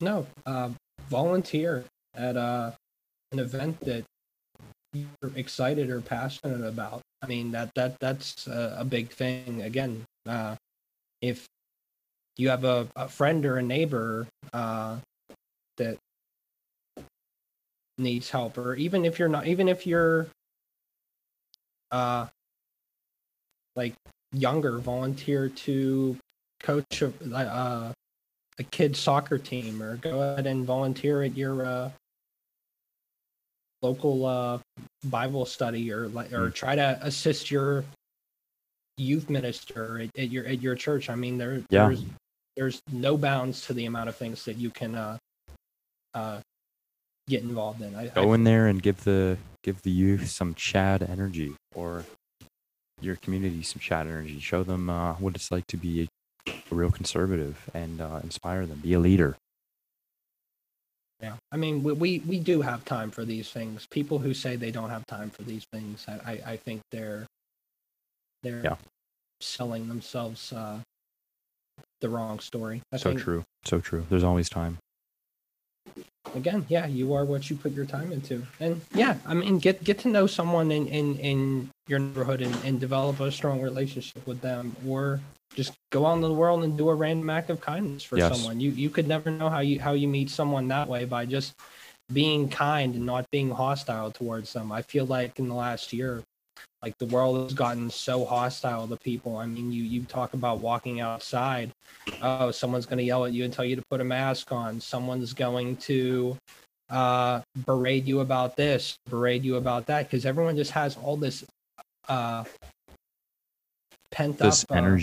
no. 0.00 0.26
Uh, 0.44 0.70
volunteer 1.08 1.84
at 2.14 2.36
uh, 2.36 2.72
an 3.32 3.38
event 3.38 3.80
that 3.80 4.04
you're 4.92 5.32
excited 5.36 5.90
or 5.90 6.00
passionate 6.00 6.66
about. 6.66 7.02
I 7.22 7.26
mean 7.26 7.50
that 7.52 7.70
that 7.74 7.98
that's 8.00 8.46
a, 8.46 8.76
a 8.80 8.84
big 8.84 9.10
thing. 9.10 9.62
Again, 9.62 10.04
uh, 10.26 10.56
if 11.20 11.46
you 12.36 12.48
have 12.48 12.64
a, 12.64 12.88
a 12.96 13.08
friend 13.08 13.44
or 13.44 13.58
a 13.58 13.62
neighbor 13.62 14.26
uh, 14.52 14.96
that 15.76 15.98
needs 17.98 18.30
help, 18.30 18.56
or 18.58 18.74
even 18.74 19.04
if 19.04 19.18
you're 19.18 19.28
not, 19.28 19.46
even 19.46 19.68
if 19.68 19.86
you're 19.86 20.26
uh, 21.90 22.26
like 23.76 23.94
younger, 24.32 24.78
volunteer 24.78 25.48
to 25.48 26.16
coach 26.60 27.02
a, 27.02 27.12
uh, 27.34 27.92
a 28.58 28.62
kid 28.64 28.96
soccer 28.96 29.38
team, 29.38 29.82
or 29.82 29.96
go 29.96 30.20
ahead 30.20 30.46
and 30.46 30.64
volunteer 30.64 31.22
at 31.22 31.36
your 31.36 31.66
uh, 31.66 31.90
local 33.82 34.26
uh, 34.26 34.58
Bible 35.04 35.46
study, 35.46 35.92
or 35.92 36.08
like, 36.08 36.32
or 36.32 36.50
Mm. 36.50 36.54
try 36.54 36.74
to 36.74 36.98
assist 37.02 37.50
your 37.50 37.84
youth 38.96 39.30
minister 39.30 40.00
at, 40.00 40.10
at 40.18 40.30
your 40.30 40.46
at 40.46 40.60
your 40.60 40.74
church. 40.74 41.08
I 41.08 41.14
mean, 41.14 41.38
there 41.38 41.62
Yeah. 41.70 41.86
there's 41.88 42.04
there's 42.56 42.82
no 42.92 43.16
bounds 43.16 43.66
to 43.66 43.72
the 43.74 43.86
amount 43.86 44.08
of 44.08 44.16
things 44.16 44.44
that 44.44 44.56
you 44.56 44.70
can 44.70 44.94
uh, 44.94 45.16
uh, 46.14 46.40
get 47.28 47.42
involved 47.42 47.80
in. 47.80 47.94
I, 47.94 48.08
Go 48.08 48.32
I, 48.32 48.34
in 48.34 48.44
there 48.44 48.66
and 48.66 48.82
give 48.82 49.04
the 49.04 49.38
give 49.62 49.80
the 49.82 49.90
youth 49.90 50.28
some 50.28 50.54
Chad 50.54 51.02
energy, 51.02 51.54
or 51.74 52.04
your 53.00 53.16
community 53.16 53.62
some 53.62 53.80
Chad 53.80 54.06
energy. 54.06 54.40
Show 54.40 54.62
them 54.62 54.90
uh, 54.90 55.14
what 55.14 55.34
it's 55.34 55.50
like 55.50 55.66
to 55.68 55.76
be 55.76 56.02
a, 56.02 56.52
a 56.70 56.74
real 56.74 56.90
conservative, 56.90 57.70
and 57.72 58.00
uh, 58.00 58.20
inspire 58.22 58.66
them. 58.66 58.80
Be 58.80 58.92
a 58.92 59.00
leader. 59.00 59.36
Yeah, 61.22 61.34
I 61.52 61.56
mean, 61.56 61.82
we, 61.82 61.92
we 61.92 62.18
we 62.20 62.38
do 62.38 62.62
have 62.62 62.84
time 62.84 63.10
for 63.10 63.24
these 63.24 63.50
things. 63.50 63.86
People 63.90 64.18
who 64.18 64.32
say 64.32 64.56
they 64.56 64.70
don't 64.70 64.90
have 64.90 65.04
time 65.06 65.30
for 65.30 65.42
these 65.42 65.66
things, 65.72 66.06
I 66.08 66.12
I, 66.32 66.40
I 66.52 66.56
think 66.56 66.80
they're 66.90 67.26
they're 68.42 68.62
Yeah. 68.64 68.76
selling 69.40 69.88
themselves 69.88 70.52
uh, 70.52 70.78
the 72.00 72.08
wrong 72.08 72.38
story. 72.38 72.80
I 72.92 72.96
so 72.96 73.10
think, 73.10 73.20
true. 73.20 73.44
So 73.64 73.80
true. 73.80 74.06
There's 74.08 74.24
always 74.24 74.48
time. 74.48 74.78
Again, 76.34 76.64
yeah, 76.68 76.86
you 76.86 77.12
are 77.12 77.24
what 77.24 77.50
you 77.50 77.56
put 77.56 77.72
your 77.72 77.86
time 77.86 78.12
into, 78.12 78.46
and 78.60 78.80
yeah, 78.94 79.16
I 79.26 79.34
mean, 79.34 79.58
get 79.58 79.82
get 79.84 79.98
to 80.00 80.08
know 80.08 80.26
someone 80.26 80.70
in 80.70 80.86
in, 80.86 81.16
in 81.18 81.70
your 81.88 81.98
neighborhood 81.98 82.40
and, 82.40 82.54
and 82.64 82.78
develop 82.80 83.20
a 83.20 83.32
strong 83.32 83.60
relationship 83.60 84.26
with 84.26 84.40
them, 84.40 84.76
or 84.86 85.20
just 85.54 85.74
go 85.90 86.06
out 86.06 86.14
in 86.14 86.20
the 86.20 86.32
world 86.32 86.62
and 86.64 86.76
do 86.78 86.88
a 86.90 86.94
random 86.94 87.28
act 87.30 87.50
of 87.50 87.60
kindness 87.60 88.02
for 88.04 88.18
Yes. 88.18 88.28
someone. 88.32 88.60
You 88.60 88.70
you 88.70 88.90
could 88.90 89.08
never 89.08 89.30
know 89.30 89.48
how 89.48 89.60
you 89.60 89.80
how 89.80 89.92
you 89.92 90.08
meet 90.08 90.30
someone 90.30 90.68
that 90.68 90.88
way 90.88 91.04
by 91.04 91.26
just 91.26 91.54
being 92.12 92.48
kind 92.48 92.94
and 92.94 93.06
not 93.06 93.30
being 93.30 93.50
hostile 93.50 94.10
towards 94.10 94.52
them. 94.52 94.72
I 94.72 94.82
feel 94.82 95.06
like 95.06 95.38
in 95.38 95.48
the 95.48 95.54
last 95.54 95.92
year, 95.92 96.22
like 96.82 96.96
the 96.98 97.06
world 97.06 97.44
has 97.44 97.54
gotten 97.54 97.90
so 97.90 98.24
hostile 98.24 98.86
to 98.88 98.96
people. 98.96 99.36
I 99.36 99.46
mean, 99.46 99.70
you 99.72 99.82
you 99.82 100.02
talk 100.04 100.34
about 100.34 100.60
walking 100.60 101.00
outside. 101.00 101.70
Oh, 102.22 102.50
someone's 102.50 102.86
going 102.86 102.98
to 102.98 103.04
yell 103.04 103.24
at 103.24 103.32
you 103.32 103.44
and 103.44 103.52
tell 103.52 103.64
you 103.64 103.76
to 103.76 103.82
put 103.90 104.00
a 104.00 104.04
mask 104.04 104.52
on. 104.52 104.80
Someone's 104.80 105.32
going 105.32 105.76
to 105.76 106.36
uh, 106.90 107.40
berate 107.66 108.04
you 108.04 108.20
about 108.20 108.56
this, 108.56 108.98
berate 109.08 109.42
you 109.42 109.56
about 109.56 109.86
that, 109.86 110.04
because 110.10 110.26
everyone 110.26 110.56
just 110.56 110.72
has 110.72 110.96
all 110.96 111.16
this 111.16 111.44
uh, 112.08 112.44
pent 114.10 114.38
This 114.38 114.64
up 114.64 114.76
uh, 114.76 114.96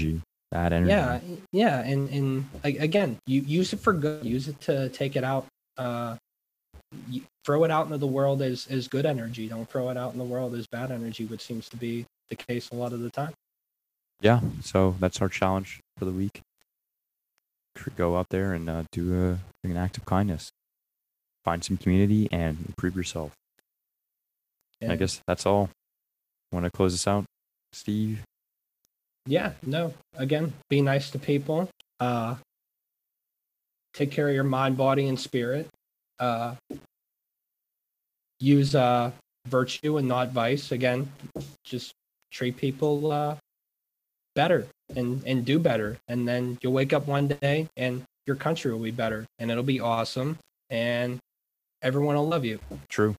that 0.51 0.71
energy. 0.73 0.89
yeah, 0.89 1.19
yeah, 1.51 1.79
and 1.81 2.09
and 2.09 2.49
again, 2.63 3.17
you 3.25 3.41
use 3.41 3.73
it 3.73 3.79
for 3.79 3.93
good. 3.93 4.25
Use 4.25 4.47
it 4.47 4.59
to 4.61 4.89
take 4.89 5.15
it 5.15 5.23
out. 5.23 5.45
Uh, 5.77 6.15
throw 7.45 7.63
it 7.63 7.71
out 7.71 7.85
into 7.85 7.97
the 7.97 8.07
world 8.07 8.41
as 8.41 8.67
as 8.67 8.87
good 8.87 9.05
energy. 9.05 9.47
Don't 9.47 9.69
throw 9.69 9.89
it 9.89 9.97
out 9.97 10.13
in 10.13 10.19
the 10.19 10.25
world 10.25 10.55
as 10.55 10.65
bad 10.67 10.91
energy, 10.91 11.25
which 11.25 11.41
seems 11.41 11.67
to 11.69 11.77
be 11.77 12.05
the 12.29 12.35
case 12.35 12.69
a 12.69 12.75
lot 12.75 12.93
of 12.93 13.01
the 13.01 13.09
time. 13.09 13.33
yeah. 14.21 14.39
So 14.61 14.95
that's 14.99 15.21
our 15.21 15.29
challenge 15.29 15.79
for 15.97 16.05
the 16.05 16.11
week. 16.11 16.41
Go 17.95 18.17
out 18.17 18.27
there 18.29 18.53
and 18.53 18.69
uh, 18.69 18.83
do 18.91 19.37
a, 19.63 19.67
an 19.67 19.77
act 19.77 19.97
of 19.97 20.05
kindness. 20.05 20.49
Find 21.45 21.63
some 21.63 21.77
community 21.77 22.27
and 22.31 22.57
improve 22.67 22.95
yourself. 22.95 23.33
And 24.81 24.91
I 24.91 24.95
guess 24.95 25.21
that's 25.27 25.45
all. 25.45 25.69
Want 26.51 26.65
to 26.65 26.71
close 26.71 26.93
this 26.93 27.07
out, 27.07 27.25
Steve? 27.73 28.23
Yeah, 29.27 29.51
no. 29.65 29.93
Again, 30.15 30.53
be 30.69 30.81
nice 30.81 31.11
to 31.11 31.19
people. 31.19 31.69
Uh, 31.99 32.35
take 33.93 34.11
care 34.11 34.29
of 34.29 34.35
your 34.35 34.43
mind, 34.43 34.77
body, 34.77 35.07
and 35.07 35.19
spirit. 35.19 35.67
Uh, 36.19 36.55
use 38.39 38.73
uh, 38.75 39.11
virtue 39.47 39.97
and 39.97 40.07
not 40.07 40.31
vice. 40.31 40.71
Again, 40.71 41.11
just 41.63 41.93
treat 42.31 42.57
people 42.57 43.11
uh, 43.11 43.35
better 44.35 44.67
and 44.95 45.21
and 45.25 45.45
do 45.45 45.59
better, 45.59 45.97
and 46.07 46.27
then 46.27 46.57
you'll 46.61 46.73
wake 46.73 46.93
up 46.93 47.07
one 47.07 47.27
day 47.27 47.67
and 47.75 48.03
your 48.25 48.35
country 48.35 48.71
will 48.71 48.79
be 48.83 48.91
better, 48.91 49.25
and 49.39 49.51
it'll 49.51 49.63
be 49.63 49.79
awesome, 49.79 50.37
and 50.69 51.19
everyone 51.81 52.15
will 52.15 52.27
love 52.27 52.45
you. 52.45 52.59
True. 52.89 53.15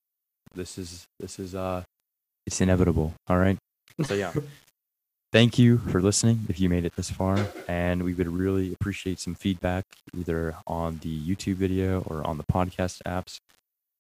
This 0.54 0.78
is 0.78 1.04
this 1.20 1.38
is 1.38 1.54
uh, 1.54 1.82
it's 2.46 2.60
inevitable. 2.60 3.14
All 3.28 3.38
right. 3.38 3.58
So 4.04 4.14
yeah. 4.14 4.32
Thank 5.30 5.58
you 5.58 5.78
for 5.78 6.00
listening 6.00 6.46
if 6.48 6.58
you 6.58 6.70
made 6.70 6.86
it 6.86 6.96
this 6.96 7.10
far, 7.10 7.48
and 7.68 8.02
we 8.02 8.14
would 8.14 8.28
really 8.28 8.72
appreciate 8.72 9.20
some 9.20 9.34
feedback 9.34 9.84
either 10.16 10.56
on 10.66 11.00
the 11.02 11.20
YouTube 11.20 11.56
video 11.56 12.00
or 12.06 12.26
on 12.26 12.38
the 12.38 12.44
podcast 12.44 13.02
apps. 13.02 13.38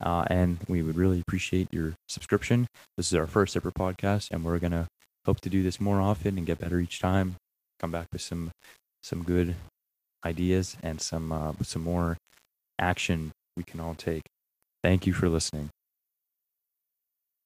Uh, 0.00 0.24
and 0.30 0.58
we 0.68 0.82
would 0.82 0.96
really 0.96 1.20
appreciate 1.20 1.68
your 1.72 1.94
subscription. 2.08 2.66
This 2.96 3.08
is 3.08 3.14
our 3.14 3.26
first 3.26 3.56
ever 3.56 3.70
podcast, 3.70 4.30
and 4.30 4.42
we're 4.42 4.58
gonna 4.58 4.86
hope 5.26 5.40
to 5.42 5.50
do 5.50 5.62
this 5.62 5.80
more 5.80 6.00
often 6.00 6.38
and 6.38 6.46
get 6.46 6.60
better 6.60 6.80
each 6.80 6.98
time. 6.98 7.36
Come 7.78 7.92
back 7.92 8.06
with 8.12 8.22
some 8.22 8.50
some 9.02 9.22
good 9.22 9.54
ideas 10.24 10.78
and 10.82 11.00
some 11.00 11.30
uh, 11.30 11.52
some 11.62 11.82
more 11.82 12.16
action 12.78 13.32
we 13.56 13.64
can 13.64 13.80
all 13.80 13.94
take. 13.94 14.22
Thank 14.82 15.06
you 15.06 15.12
for 15.12 15.28
listening. 15.28 15.70